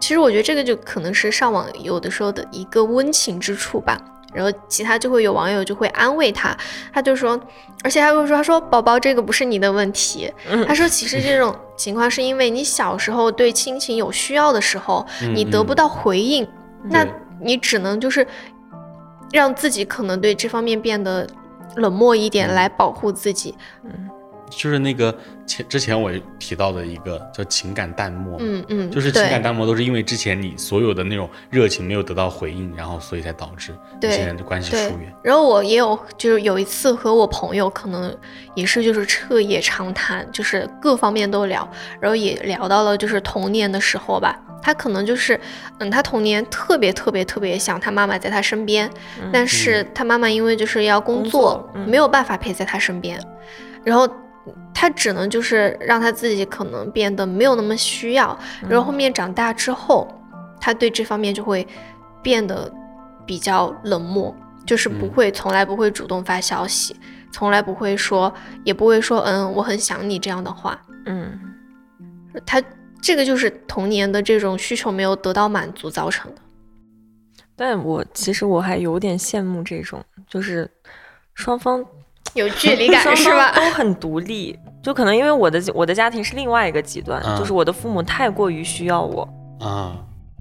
[0.00, 3.96] 其实我觉得这个就可能是上网有的时候的一个温情之处吧。
[4.32, 6.56] 然后其他就会有网友就会安慰他，
[6.92, 7.38] 他就说，
[7.82, 10.66] 而且他会说，他说宝宝这个不是你的问题，嗯。
[10.66, 16.46] 他说其实这种情况是因为你小时候对亲情有需要的时候，嗯你得不到回应，
[16.84, 17.06] 那
[17.40, 18.26] 你只能就是
[19.32, 21.26] 让自己可能对这方面变得
[21.76, 22.54] 冷漠一点，嗯。
[22.54, 23.54] 来保护自己。
[24.50, 25.14] 就是那个
[25.46, 35.12] 前之前我提到的一个叫情感淡漠，嗯嗯，就是情感淡漠都是因为之前你所有的那种热情没有得到回应，然后所以才导致对现在的关系疏远。
[35.22, 38.16] 然后我也有，就是有一次和我朋友，可能
[38.54, 41.68] 也是就是彻夜长谈，就是各方面都聊，
[42.00, 44.38] 然后也聊到了就是童年的时候吧。
[44.60, 45.38] 他可能就是，
[45.78, 48.90] 嗯，他童年特别特别特别想他妈妈在他身边，
[49.32, 53.18] 但是他妈妈因为就是要工工作，作嗯没有办法陪在他身边。
[53.84, 54.06] 然后
[54.74, 58.38] 他只能就是让他自己可能变得没有那么需要，
[58.68, 60.06] 然后后面长大之后，
[60.60, 61.66] 他对这方面就会
[62.22, 62.72] 变得
[63.26, 64.34] 比较冷漠，
[64.64, 66.94] 就是不会从来不会主动发消息，
[67.32, 68.32] 从来不会说，
[68.64, 70.80] 也不会说嗯我很想你这样的话。
[71.06, 71.38] 嗯，
[72.46, 72.62] 他
[73.00, 76.40] 这个就是童年的这种需求没有得到满足造成的。
[77.56, 80.70] 但我其实我还有点羡慕这种，就是
[81.34, 81.84] 双方。
[82.34, 83.52] 有距离感 是吧？
[83.54, 89.28] 都很独立，就可能因为我的我的家庭是另外一个极端，就是我的父母太过于需要我
[89.60, 89.96] 啊，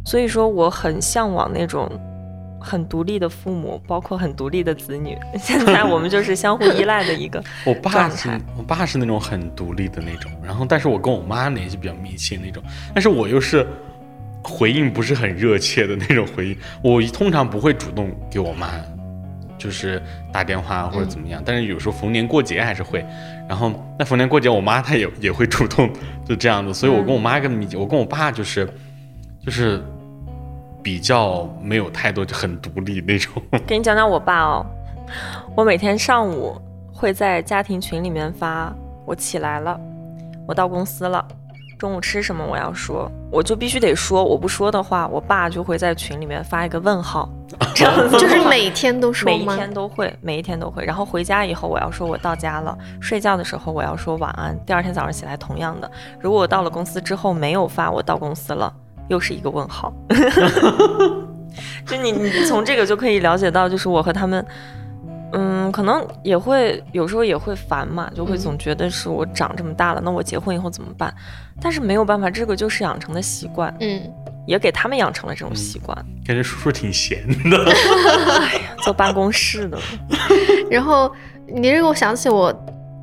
[0.05, 1.89] 所以说我很向往那种
[2.59, 5.17] 很独立的父母，包括很独立的子女。
[5.39, 12.61] 现在我们就是相互依赖的一个 我爸是，我爸是那种很独立的那种，然后但是我跟我妈联系比较密切那种，
[12.93, 13.65] 但是我又是
[14.43, 18.69] 回应不是很热切的那种回应，我通常不会主动给我妈。
[19.57, 20.01] 就是
[20.31, 23.05] 打电话或者怎么样，但是有时候逢年过节还是会，
[23.47, 25.89] 然后那逢年过节我妈她也也会主动
[26.25, 28.67] 就这样子，所以我跟我妈跟密切，我跟我爸就是
[29.43, 29.83] 就是
[30.83, 33.41] 比较没有太多就很独立那种。
[33.65, 34.65] 给你讲讲我爸哦，
[35.55, 36.55] 我每天上午
[36.93, 38.73] 会在家庭群里面发
[39.05, 39.79] 我起来了，
[40.47, 41.25] 我到公司了。
[41.77, 42.43] 中午吃什么？
[42.43, 47.29] 我要说，我就必须得说，我不说的话，我爸就会在群里面发一个问号，
[47.73, 49.45] 这样子就是每天都说吗？
[49.47, 50.83] 每一天都会，每一天都会。
[50.85, 52.77] 然后回家以后，我要说我到家了。
[52.99, 54.57] 睡觉的时候我要说晚安。
[54.65, 55.89] 第二天早上起来，同样的。
[56.19, 58.73] 如果我到了公司之后没有发我到公司了，
[59.07, 59.93] 又是一个问号。
[61.85, 64.45] 就你，你从这个就可以了解到，就是我和他们。
[65.33, 71.13] 嗯，可能也会有时候也会烦嘛，就会总觉得是我长这么大了，那我结婚以后怎么办？
[71.61, 74.01] 但是没有办法，这个就是养成的习惯，嗯，
[74.47, 75.95] 也给他们养成了这种习惯。
[76.25, 77.63] 感觉叔叔挺闲的，
[78.41, 79.77] 哎呀，坐办公室的。
[80.71, 81.13] 然后
[81.45, 82.51] 你让我想起我，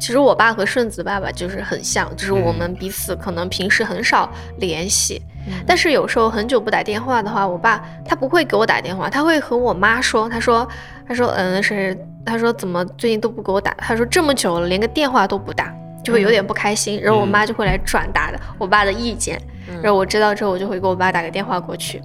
[0.01, 4.28] 其实我爸和顺子爸爸就是很像，就是我们彼此可能平时很少
[4.59, 5.22] 联系。
[5.66, 10.66] 但是有时候很久不打电话的话，我爸他不会给我打电话，他会和我妈说，他说，
[11.07, 15.70] 他说，嗯，是，他说怎么最近都不给我打，他说这么久了连个电话都不打，
[16.05, 19.40] 就会有点不开心，然后我妈就会来转达的我爸的意见，
[19.82, 22.00] 然后我知道之后我就会给我爸打个电话过去，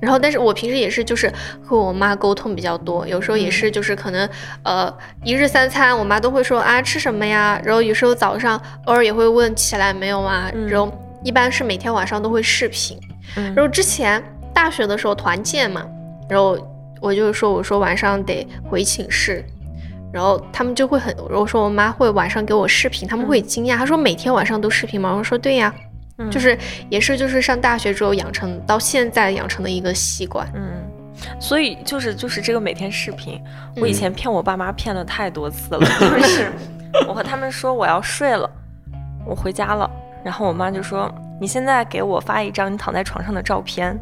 [0.00, 1.32] 然后但是我平时也是就是
[1.62, 4.28] 和我妈沟通比较多，有时候也是就是可能
[4.64, 4.92] 呃
[5.22, 10.92] 一日三餐我妈都会说啊吃什么呀，然后有时候早上偶尔也会问起来没有啊，然后。
[11.24, 13.00] 一般是每天晚上都会视频，
[13.34, 15.82] 然后之前大学的时候团建嘛，
[16.28, 16.54] 然后
[17.00, 19.42] 我就说我说晚上得回寝室，
[20.14, 25.12] 然后他们就会很，然后说我妈会晚上给我视频，他们会惊讶，他说每天晚上都视频吗？
[25.12, 25.74] 我说对呀，
[26.30, 26.56] 就是
[26.88, 30.84] 也是就是上大学之后养成到现在养成的一个习惯，嗯，
[31.40, 33.42] 所以就是就是这个每天视频，
[33.80, 36.52] 我以前骗我爸妈骗了太多次了，就是
[37.08, 38.48] 我和他们说我要睡了，
[39.26, 39.90] 我回家了。
[40.22, 43.94] 然后我妈就说：“你现在给我发一张你躺在床上的照片。”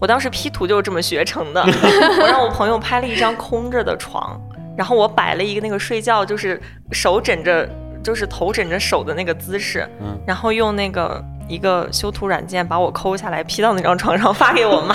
[0.00, 1.60] 我当时 P 图就是这么学成的。
[2.22, 4.40] 我让我朋友拍了一张空着的床，
[4.78, 6.60] 然后我摆了一个那个睡觉，就是
[6.92, 7.68] 手枕着，
[8.00, 9.84] 就是头枕着手的那个姿势。
[10.00, 10.16] 嗯。
[10.24, 14.94] 然后用那个一个修图软件把我抠下来 P 到那张床上发给我妈。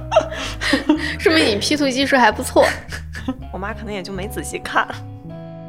[1.20, 2.64] 说明你 P 图技术还不错。
[3.52, 4.88] 我妈可能也就没仔细看。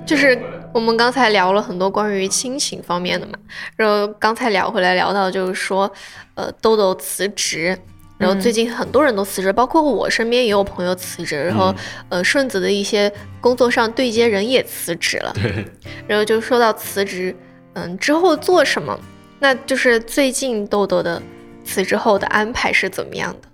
[0.05, 0.39] 就是
[0.71, 3.33] 我们刚才聊了很多关于亲情方面的嘛，
[3.75, 5.91] 然后刚才聊回来聊到就是说，
[6.35, 7.77] 呃，豆豆辞职，
[8.17, 11.73] 然后最近很多人都辞职，包括我身边也有朋友辞职，然后
[12.09, 13.11] 呃，顺子的一些
[13.41, 15.65] 工作上对接人也辞职了，对，
[16.07, 17.35] 然后就说到辞职，
[17.73, 18.97] 嗯，之后做什么？
[19.39, 21.21] 那就是最近豆豆的
[21.63, 23.47] 辞职后的安排是怎么样的？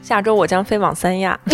[0.00, 1.38] 下周我将飞往三亚。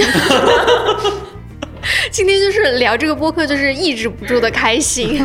[2.11, 5.21] 今天就是聊这个播客，就是抑制不住的开心。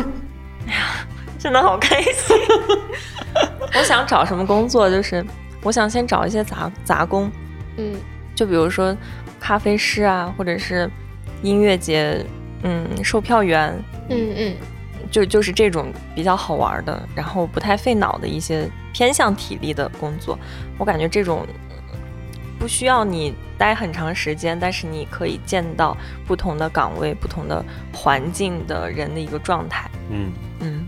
[0.66, 1.06] 哎呀，
[1.38, 2.36] 真的好开心！
[3.78, 4.90] 我想找什么工作？
[4.90, 5.24] 就是
[5.62, 7.30] 我想先找一些杂杂工，
[7.76, 7.94] 嗯，
[8.34, 8.96] 就比如说
[9.38, 10.90] 咖啡师啊，或者是
[11.42, 12.24] 音乐节，
[12.62, 13.72] 嗯，售票员，
[14.08, 14.56] 嗯嗯，
[15.10, 20.38] 就就是这种比较好玩的，然后不太费脑的一些偏向体力的工作。
[20.78, 21.46] 我感觉这种。
[22.58, 25.96] 不需要你待很长时间，但是你可以见到
[26.26, 29.90] 不同的岗位、不同的环境的人的一个状态。
[30.10, 30.30] 嗯
[30.60, 30.86] 嗯，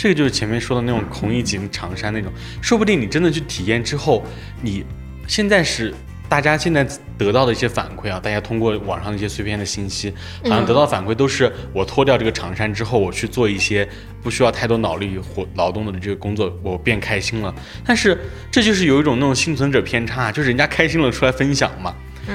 [0.00, 2.32] 这个就是前面说的那种孔乙己长衫那种，
[2.62, 4.24] 说不定你真的去体验之后，
[4.62, 4.82] 你
[5.26, 5.92] 现在是。
[6.26, 6.86] 大家现在
[7.18, 13.86] 得到的一些反馈啊，大家通过网上的一些碎片的信息，好像得到反馈都是我脱掉这个长衫之后，我去做一些
[14.22, 17.52] 不需要太多脑力活劳动的这个工作，我变开心了。
[17.84, 18.16] 但是
[18.48, 21.92] 这就是有一种那种幸存者偏差，就是人家开心了出来分享嘛，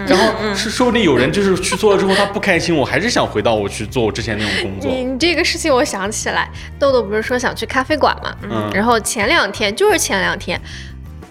[0.08, 4.92] 然后是说不定有人就是去做了之后他不开心，我还是想回到我去做我之前那种工作。
[4.92, 8.36] 你这个事情我想起来，豆豆不是说想去咖啡馆嘛？
[8.44, 8.70] 嗯。
[8.74, 10.60] 然后前两天就是前两天，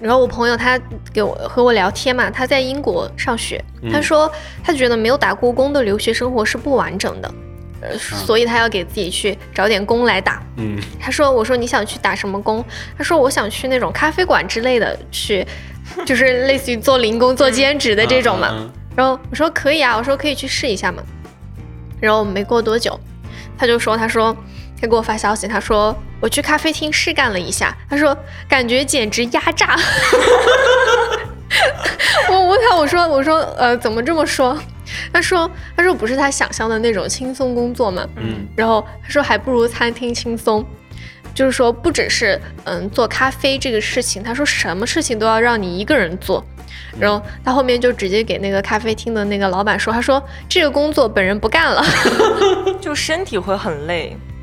[0.01, 0.79] 然后我朋友他
[1.13, 3.63] 给我和我聊天嘛，他在英国上学，
[3.93, 4.31] 他说
[4.63, 7.33] 他觉得没有打过工的留学生活是不完整的。
[7.99, 10.43] 所以他要给自己去找点工来打。
[10.57, 12.65] 嗯，他说：“我说你想去打什么工？”
[12.97, 15.47] 他说：“我想去那种咖啡馆之类的，去
[16.07, 21.03] 就是类似于做零工、做兼职的这种嘛。”然后我说：“可以啊，我说可以去试一下嘛。”
[22.01, 22.99] 然后没过多久，
[23.59, 24.37] 他就说：“他说
[24.81, 28.17] 他给我发消息，他说我去咖啡厅试干了一下，他说
[28.49, 29.77] 感觉简直压榨。”
[32.31, 34.59] 我问他：“我说我说呃，怎么这么说？”
[35.13, 40.65] 他说：“他说不是他想象的那种轻松工作嘛，嗯，然后他说还不如餐厅轻松，
[41.35, 46.45] 就是说不只是嗯做咖啡这个事情，他说什么事情都要让你一个人做，
[46.99, 51.85] 然后他后面就直接给那个咖啡厅的那个老板说，他说这个工作本人不干了，
[52.81, 54.34] 就身体会很累，嗯，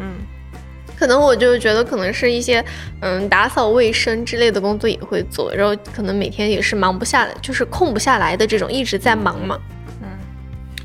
[1.02, 2.64] 可能我就觉得可能是一些
[3.00, 9.60] 嗯打扫卫生之类的工作也会做，然后可能每天也是忙不下来，就是空不下来的这种一直在忙嘛。”
[10.04, 10.08] 嗯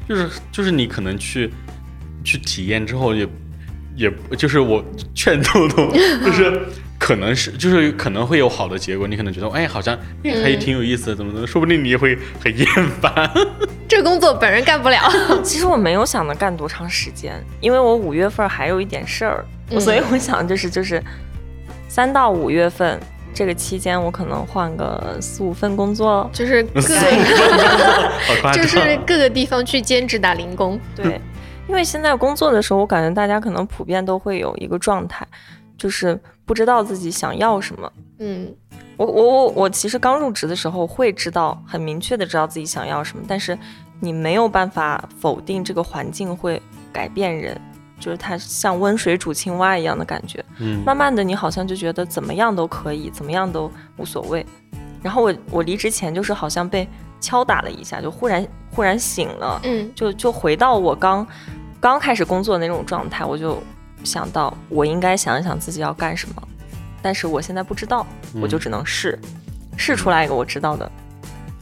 [0.09, 1.53] 就是就是你可能去
[2.25, 3.29] 去体验之后也
[3.95, 4.83] 也就是我
[5.15, 5.93] 劝 豆豆，
[6.25, 6.63] 就是
[6.99, 12.67] 可能是就是可能会有好的结果，你可能觉得哎好像哎还挺有意思的，怎么怎么，说不定你也会很厌
[13.01, 13.31] 烦。
[13.89, 15.01] 这工作本人干不了。
[15.43, 19.45] 其实我没有想着干多长时间，因为我五月份还有一点事儿，
[19.79, 21.03] 所以我想就是就是
[21.89, 23.01] 三到五月份。
[23.35, 26.81] 这个期间，我可能换个四五份工作，就是各
[28.55, 30.81] 就是各个地方去兼职打零工。
[30.97, 31.21] 对，
[31.69, 35.27] 因为现在工作的时候，我感觉大家可能普遍都会有一个状态，
[35.77, 37.93] 就是不知道自己想要什么。
[38.21, 38.55] 嗯，
[38.97, 43.59] 我我我我其实刚入职的时候会知道，很明确的知道自己想要什么，但是
[44.01, 47.61] 你没有办法否定这个环境会改变人。
[47.99, 54.45] 就是它像温水煮青蛙一样的感觉，嗯，慢慢的你好像就觉得怎么样都可以，怎么样都无所谓。
[55.03, 56.87] 然后我我离职前就是好像被
[57.23, 61.27] 敲打了一下，就忽然忽然醒了，嗯，就就回到我刚
[61.81, 63.63] 刚开始工作的那种状态，我就
[64.07, 66.49] 想到我应该想一想自己要干什么，
[67.03, 68.07] 但是我现在不知道，
[68.41, 69.19] 我就只能试，
[69.77, 70.91] 试出来一个我知道的，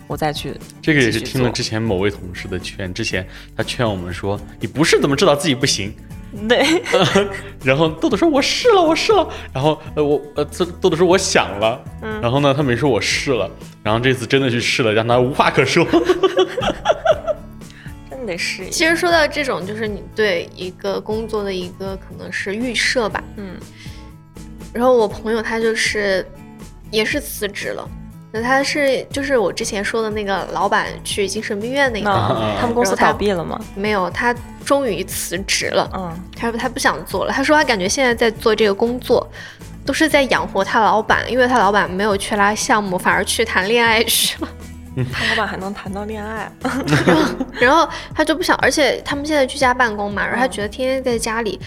[0.07, 0.55] 我再去。
[0.82, 3.26] 这个也是听了之前某位同事的劝，之前
[3.57, 5.92] 他劝我们说，你不试怎么知道自己不行？
[6.49, 6.82] 对，
[7.62, 10.45] 然后豆豆说：“我试了，我试了。”然后呃，我呃，
[10.80, 13.49] 豆豆说：“我想了。”嗯，然后呢，他没说我试了。
[13.84, 15.86] 然后这次真的去试了，让他无话可说。
[18.25, 18.66] 真得试。
[18.70, 23.22] 其实说到这种，就是你对一个工作的一个可能是预设吧。
[23.37, 23.57] 嗯。
[24.72, 26.27] 然后我朋友他就是
[26.91, 27.89] 也是辞职了。
[28.33, 32.11] 那他是就是我之前说的那个老板去精神病院那个，
[32.59, 33.61] 他们公司倒闭了吗？
[33.77, 35.89] 没有，他终于辞职了。
[35.95, 37.33] 嗯，他说他不想做了。
[37.33, 39.25] 他说他感觉现在在做这个工作，
[39.87, 44.49] 都是在养活他老板，因为他老板没有去拉项目，反而去谈恋爱去了。
[45.12, 46.51] 他老板还能谈到恋爱？
[46.61, 51.59] 然后，然后他就不想，而且他们现在居家办公嘛，然后他觉得天天在家里，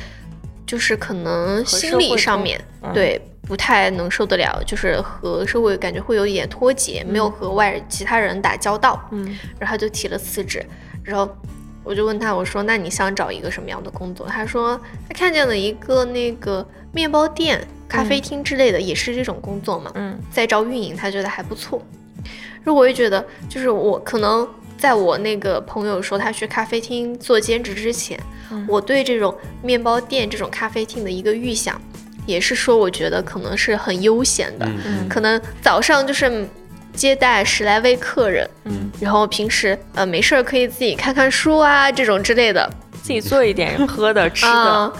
[0.65, 2.59] 就是可能心理上面
[2.93, 3.21] 对。
[3.47, 9.01] 不太能受得了，就是和社会感觉会有一点脱节，没有和外其他人打交道。
[9.11, 9.23] 嗯，
[9.57, 10.61] 然后他就提了辞职，
[11.01, 11.33] 然后
[11.81, 14.27] 我就问他，我说那你想找一个什么样的工作？
[14.27, 19.89] 他说他看见了一个那个面包店、咖啡厅之类的，也是这种工作嘛。
[19.95, 21.81] 嗯，在招运营，他觉得还不错。
[22.67, 24.45] 然后我也觉得，就是我可能
[24.77, 28.19] 在我那个朋友说他去咖啡厅做兼职之前，
[28.67, 31.81] 我对这种面包店、这种咖啡厅的一个预想。
[32.25, 34.69] 也是说，我觉得可能是很悠闲的，
[35.07, 36.45] 可能早上就是
[36.93, 42.69] 接待十来位客人，嗯，然后平时呃没事儿可以自己看看书啊这种之类的，
[43.01, 44.93] 自己做一点喝的 吃的，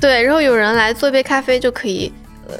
[0.00, 2.12] 对，然后有人来做一杯咖啡就可以，
[2.48, 2.54] 呃，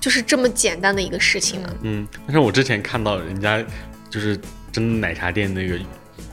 [0.00, 1.70] 就是这么简单的一个事情了。
[1.82, 3.62] 嗯，但是我之前看到人家
[4.10, 4.38] 就是
[4.72, 5.78] 真奶茶店那个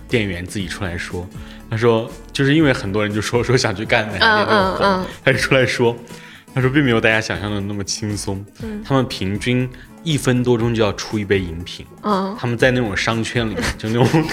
[0.07, 1.27] 店员自己出来说，
[1.69, 5.95] 他说就是因为很多人就说说想去干奶茶店那种，他就出来说。
[6.55, 8.45] 他说，并没有大家想象的那么轻松。
[8.61, 9.67] 嗯，他们平均
[10.03, 11.83] 一分多钟就要出一杯饮品。
[12.03, 14.23] 嗯，他们在那种商圈里面，就那种。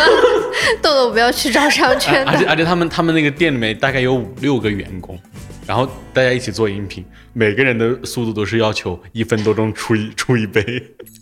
[0.82, 2.22] 豆豆不要去找商 圈。
[2.26, 5.18] 而且而且，他们他们那个店里面大概有五六个员工，
[5.66, 10.62] 然后大家一起做饮品，每个人的速度都是要求一分多钟出一出一杯。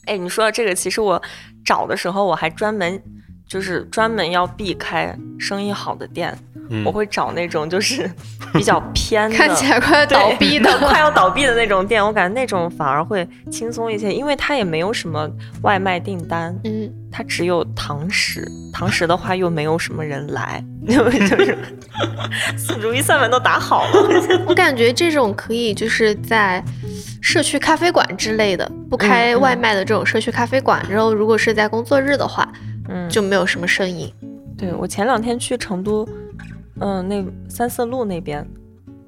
[0.07, 1.23] 哎，你说到这个，其实我
[1.69, 2.99] 找的时候我还专门
[3.47, 6.35] 就是专门要避开生意好的店。
[6.85, 8.11] 我会找那种就是
[8.53, 15.27] 比较 偏的，看起来快要倒闭的、 快要倒闭的那种店，我感觉那种反而会轻松一些，因为它也没有什么
[15.63, 21.57] 外卖订单，嗯，它只有堂食，堂食的话又没有什么人来， 就是
[22.79, 24.45] 如意算盘都打好了。
[24.47, 26.63] 我感觉这种可以就是在
[27.21, 32.51] 社区咖啡馆之类的，不开外卖的这种社区咖啡馆，然后如果是在工作日的话，
[32.89, 34.13] 嗯，就没有什么生意。
[34.57, 36.09] 对我前两天去成都，
[36.81, 38.47] 嗯，那三色路那边，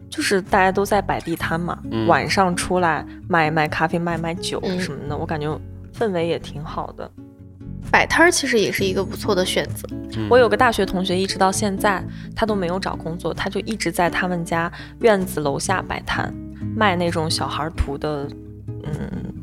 [0.08, 5.48] 就是大家都在摆地摊嘛，晚上出来卖卖咖啡、卖卖酒什么的，我感觉
[5.96, 7.10] 氛围也挺好的。
[7.90, 9.88] 摆摊儿其实也是一个不错的选择。
[10.28, 12.04] 我有个大学同学，一直到现在
[12.36, 16.32] 他都没有找工作，他就一直在他们家院子楼下摆摊，
[16.76, 18.26] 卖那种小孩涂的，
[18.84, 19.34] 嗯。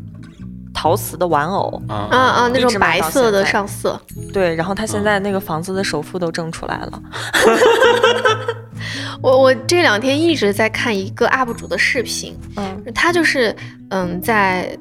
[0.80, 4.00] 陶瓷的玩偶啊啊，那种白色的上色，
[4.32, 7.02] 对，然后他现在那个房子的首付都挣出来了。
[9.20, 13.54] 我我这两天一直在看一个 UP 主的视频，嗯，他就是
[13.90, 14.78] 嗯在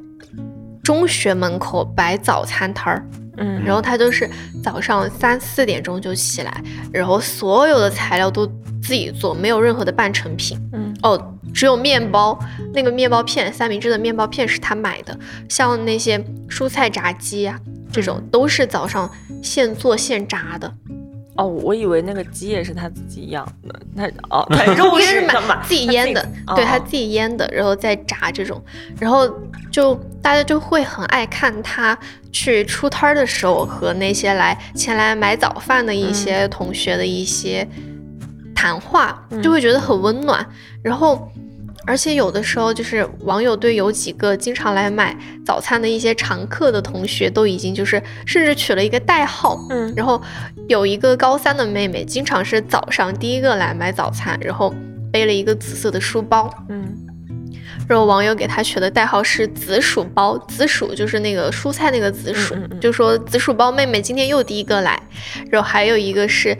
[0.84, 3.02] 中学门口摆早餐摊儿，
[3.36, 4.28] 嗯，然后他就是
[4.62, 6.62] 早上三四点钟就起来，
[6.92, 8.46] 然后所有的材料都
[8.82, 11.32] 自己做，没有任何的半成品，嗯哦。
[11.54, 12.38] 只有面包，
[12.74, 15.18] 那个面包片，三明治的面包片是他买的。
[15.48, 17.58] 像那些蔬菜炸鸡啊，
[17.90, 19.10] 这种都是早上
[19.42, 20.70] 现做现炸的。
[21.36, 23.80] 哦，我以为那个鸡也是他自己养的。
[23.94, 28.62] 那哦， 肉是买自己腌的，对他自己腌的，然后再炸这种。
[28.98, 29.28] 然后
[29.70, 31.98] 就大家就会很爱看他
[32.32, 37.66] 去出摊的时候和那些来前来买早饭的一些同学的一些
[38.54, 40.44] 谈话，就会觉得很温暖。
[40.82, 41.30] 然后。
[41.86, 49.56] 而且有的时候，就是网友对有几个经常来买早餐的一些常客的同学，都已经就是甚至取了一个代号。
[49.70, 50.20] 嗯，然后
[50.68, 54.74] 有一个高三的妹妹，经常是早上第一个来买早餐，然后
[55.12, 56.52] 背了一个紫色的书包。
[56.68, 56.92] 嗯，
[57.88, 65.00] 然后网友给她取的代号是“紫薯包”，紫薯就是那个蔬菜那个紫薯，就说紫薯包妹妹今天又第一个来。
[65.50, 66.56] 然后还有一个是。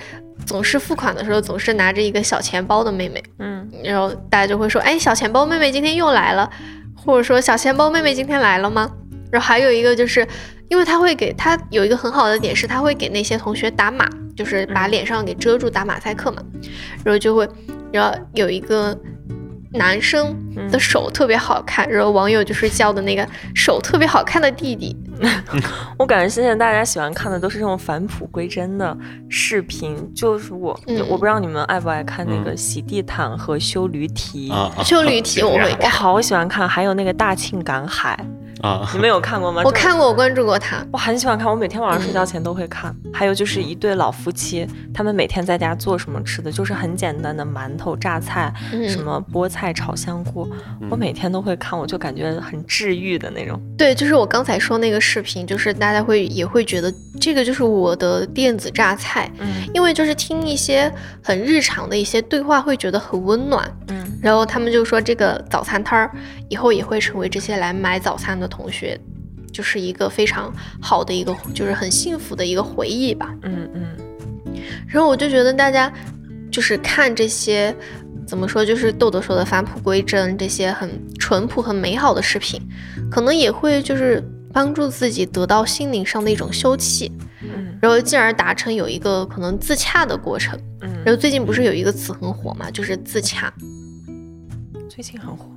[0.47, 6.49] 总是付款的时候总是拿着一个小钱包的妹妹，嗯，然后大家就会说，哎，小钱包妹妹今天又来了，
[6.95, 8.91] 或者说小钱包妹妹今天来了吗？
[9.31, 10.27] 然后还有一个就是，
[10.69, 16.41] 因为他会给他有一个很好的点是，他会给那些同学打码，就是把脸上给遮住打马赛克嘛，
[17.05, 17.49] 然后就会，
[17.93, 18.97] 然后有一个。
[19.73, 20.35] 男生
[20.71, 24.97] 的手特别好看，然后网友就是叫的那个手特别好看的弟弟。
[25.99, 28.97] 我感觉现在大家喜欢看的都是这种返璞归真的
[29.31, 34.53] 视频，就是我，我不知道你们爱不爱看那个洗地毯和修驴蹄。
[34.85, 38.19] 修驴蹄我会，我好喜欢看，还有那个大庆赶海。
[38.67, 39.63] 啊，你们有看过吗？
[39.65, 42.93] 我看过，我关注过他，我很喜欢看，我每天晚上睡觉前都会看。
[43.15, 48.53] 还有就是一对老夫妻，他们每天在家做什么吃的，就是很简单的馒头、榨菜，
[48.89, 50.51] 什么菠菜炒香菇，
[50.91, 53.61] 我每天都会看，我就感觉很治愈的那种。
[53.79, 60.93] 对，就是我刚才说那个视频，就是大家会也会觉得这个就是我的电子榨菜，嗯，因为就是听一些
[61.23, 66.11] 很日常的一些对话，会觉得很温暖，嗯，然后他们就说这个早餐摊儿
[66.49, 68.47] 以后也会成为这些来买早餐的。
[68.57, 68.99] 同学，
[69.53, 73.35] 就是一个非常好的一个，就是很幸福的一个回忆吧。
[73.43, 73.85] 嗯嗯。
[74.89, 75.93] 然后我就觉得大家
[76.51, 77.75] 就是看这些，
[78.27, 82.61] 怎么说，就是豆豆说的返璞归真，这些很淳朴、很美好的视频，
[83.11, 87.11] 可能也会就是帮助自己得到心灵上的一种休憩。
[87.43, 87.79] 嗯。
[87.83, 90.59] 然后进而达成有一个可能自洽的过程。
[90.81, 90.91] 嗯。
[91.05, 93.53] 然后最近不是有一个词很火嘛，就是自洽。
[94.89, 95.51] 最近很火。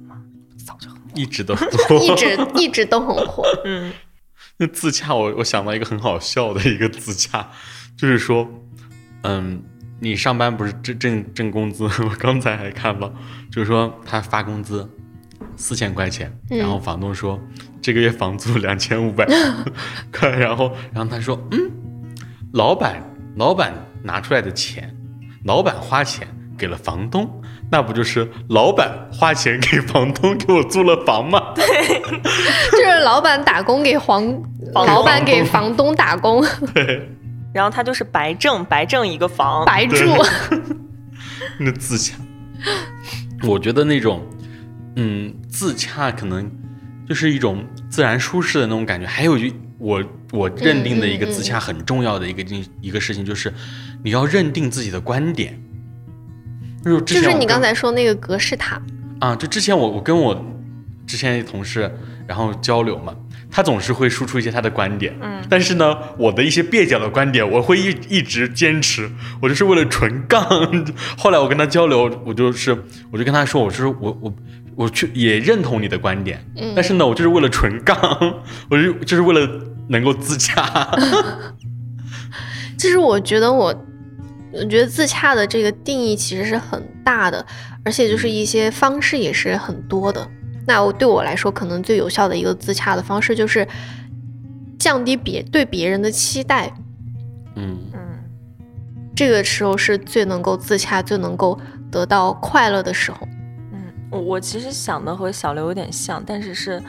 [1.15, 1.53] 一直都
[2.01, 3.43] 一直一直都很火。
[3.65, 3.91] 嗯，
[4.57, 7.49] 那自洽，我我想到一个很好笑的一个自洽，
[7.97, 8.47] 就是说，
[9.23, 9.61] 嗯，
[9.99, 11.83] 你上班不是挣挣挣工资？
[12.03, 13.13] 我刚才还看了，
[13.51, 14.89] 就是说他发工资
[15.55, 17.39] 四千块钱，然后房东说
[17.81, 19.25] 这个月房租两千五百
[20.11, 21.71] 块，然后然后他说，嗯，
[22.53, 23.03] 老板
[23.35, 24.95] 老板拿出来的钱，
[25.45, 27.38] 老板花钱给了房东。
[27.71, 31.53] 那不就是老板花钱给房东给我租了房吗？
[31.55, 31.65] 对，
[32.71, 34.43] 就是老板打工给房，
[34.73, 36.43] 老板给房东打工。
[36.73, 37.07] 对，
[37.53, 39.95] 然后他就是白挣白挣一个房，白住。
[41.59, 42.15] 那自洽，
[43.43, 44.25] 我觉得那种，
[44.95, 46.49] 嗯，自洽可能
[47.07, 49.05] 就是一种自然舒适的那种感觉。
[49.05, 53.53] 还有一，我我认定的一个自洽很重要的一个一一个事情就是，
[54.03, 55.61] 你要认定自己的观点。
[57.05, 58.81] 就是你刚才说那个格式塔
[59.19, 60.45] 啊，就之前我我跟我
[61.05, 61.91] 之前同事
[62.27, 63.13] 然后交流嘛，
[63.51, 69.09] 他总是会输出一些他的观点，嗯，但是呢，我的一些蹩脚的观点，我会一一直坚持，
[69.41, 70.41] 我就是为了纯杠。
[71.17, 72.71] 后来我跟他交流，我就是
[73.11, 74.33] 我就跟他说，我说我我
[74.75, 77.97] 我去也认同你的观点，嗯，但是呢，我就是为了纯杠，
[78.69, 79.49] 我就就是为了
[79.89, 80.95] 能够自洽。
[82.77, 83.73] 其 实我觉得我，
[84.51, 87.45] 我觉得自洽的这个定义其实是很大的，
[87.83, 90.27] 而且就是一些方式也是很多的。
[90.65, 93.67] 那我对我来说，可能最有效的一个自洽的方式就是
[94.77, 96.71] 降低别对别人的期待。
[97.55, 97.99] 嗯嗯，
[99.15, 101.59] 这个时候是最能够自洽、最能够
[101.91, 103.27] 得到快乐的时候。
[103.71, 106.81] 嗯，我其实想的和小刘有点像，但是是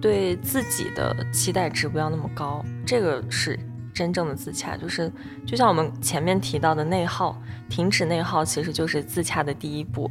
[0.00, 3.58] 对自己的期待值不要那么高，这个是。
[3.96, 5.10] 真正的自洽，就是
[5.46, 7.40] 就像我们前面提到的内耗，
[7.70, 10.10] 停止内耗其实就是自洽的第一步。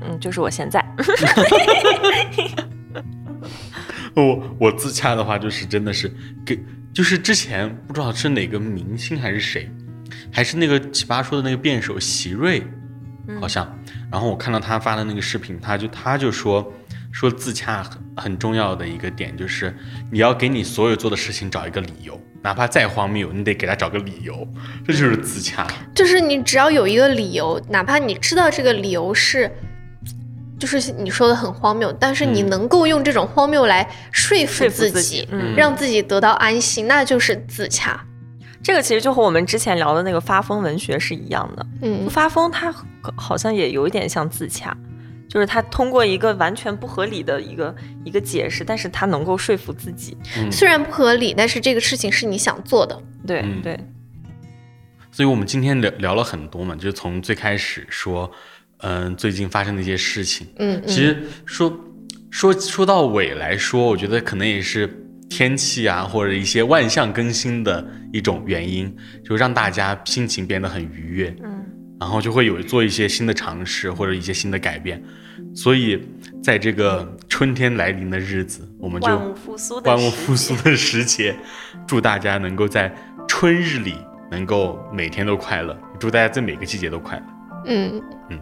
[0.00, 0.80] 嗯，就是我现在。
[4.14, 6.08] 我我自洽的话，就是真的是
[6.44, 6.64] 给，
[6.94, 9.68] 就是之前不知道是哪个明星还是谁，
[10.32, 12.62] 还是那个奇葩说的那个辩手席瑞，
[13.40, 13.76] 好像。
[14.08, 16.72] 然后我看到他发的那个视频，他就他就说。
[17.12, 19.74] 说自洽很很重要的一个点就是，
[20.10, 24.46] 你要给你所有做的事情找一个理由，哪怕再荒谬，你得给他找个理由，
[24.86, 25.66] 这就是自洽。
[25.92, 29.50] 就是你只要有一个理由，哪怕你知道这个理由是，
[30.56, 38.00] 就是你说的很荒谬，但是你能够用这种荒谬来说服自己，让自己得到安心，那就是自洽。
[38.62, 41.66] 这个其实就和我们之前聊的那个发疯文学是一样的。
[41.82, 42.72] 嗯，发疯它
[43.16, 44.76] 好像也有一点像自洽。
[45.28, 47.74] 就是他通过一个完全不合理的一个
[48.04, 50.16] 一个解释，但是他能够说服自己，
[50.50, 53.78] 虽然不合理，但是这个事情是你想做的，对对。
[55.10, 58.30] 所以，我们今天聊聊了很多嘛，就是从最开始说，
[58.78, 61.74] 嗯，最近发生的一些事情，嗯，其实说
[62.30, 64.86] 说说到尾来说，我觉得可能也是
[65.30, 71.64] 天气啊，或者一些万象更新的一种原因，就让大家心情变得很愉悦，嗯。
[71.98, 75.02] 然后就会有做一些新的尝试或者一些新的改变，
[75.54, 75.98] 所以
[76.42, 81.34] 在这个春天来临的日子，我们就万物复苏万物复苏的时节，
[81.86, 82.94] 祝大家能够在
[83.26, 83.94] 春日里
[84.30, 87.24] 能够每天都快乐，祝大家在每个季节都快乐。
[87.66, 88.38] 嗯嗯，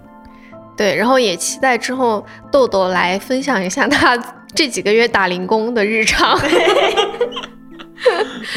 [0.76, 4.16] 对，然后也期待之后豆豆来分享一下他
[4.54, 6.38] 这几个月打零工的日常。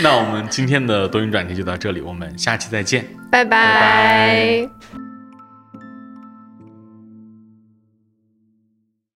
[0.01, 5.06] 那我们今天的多云转题就到这里，我们下期再见，拜拜。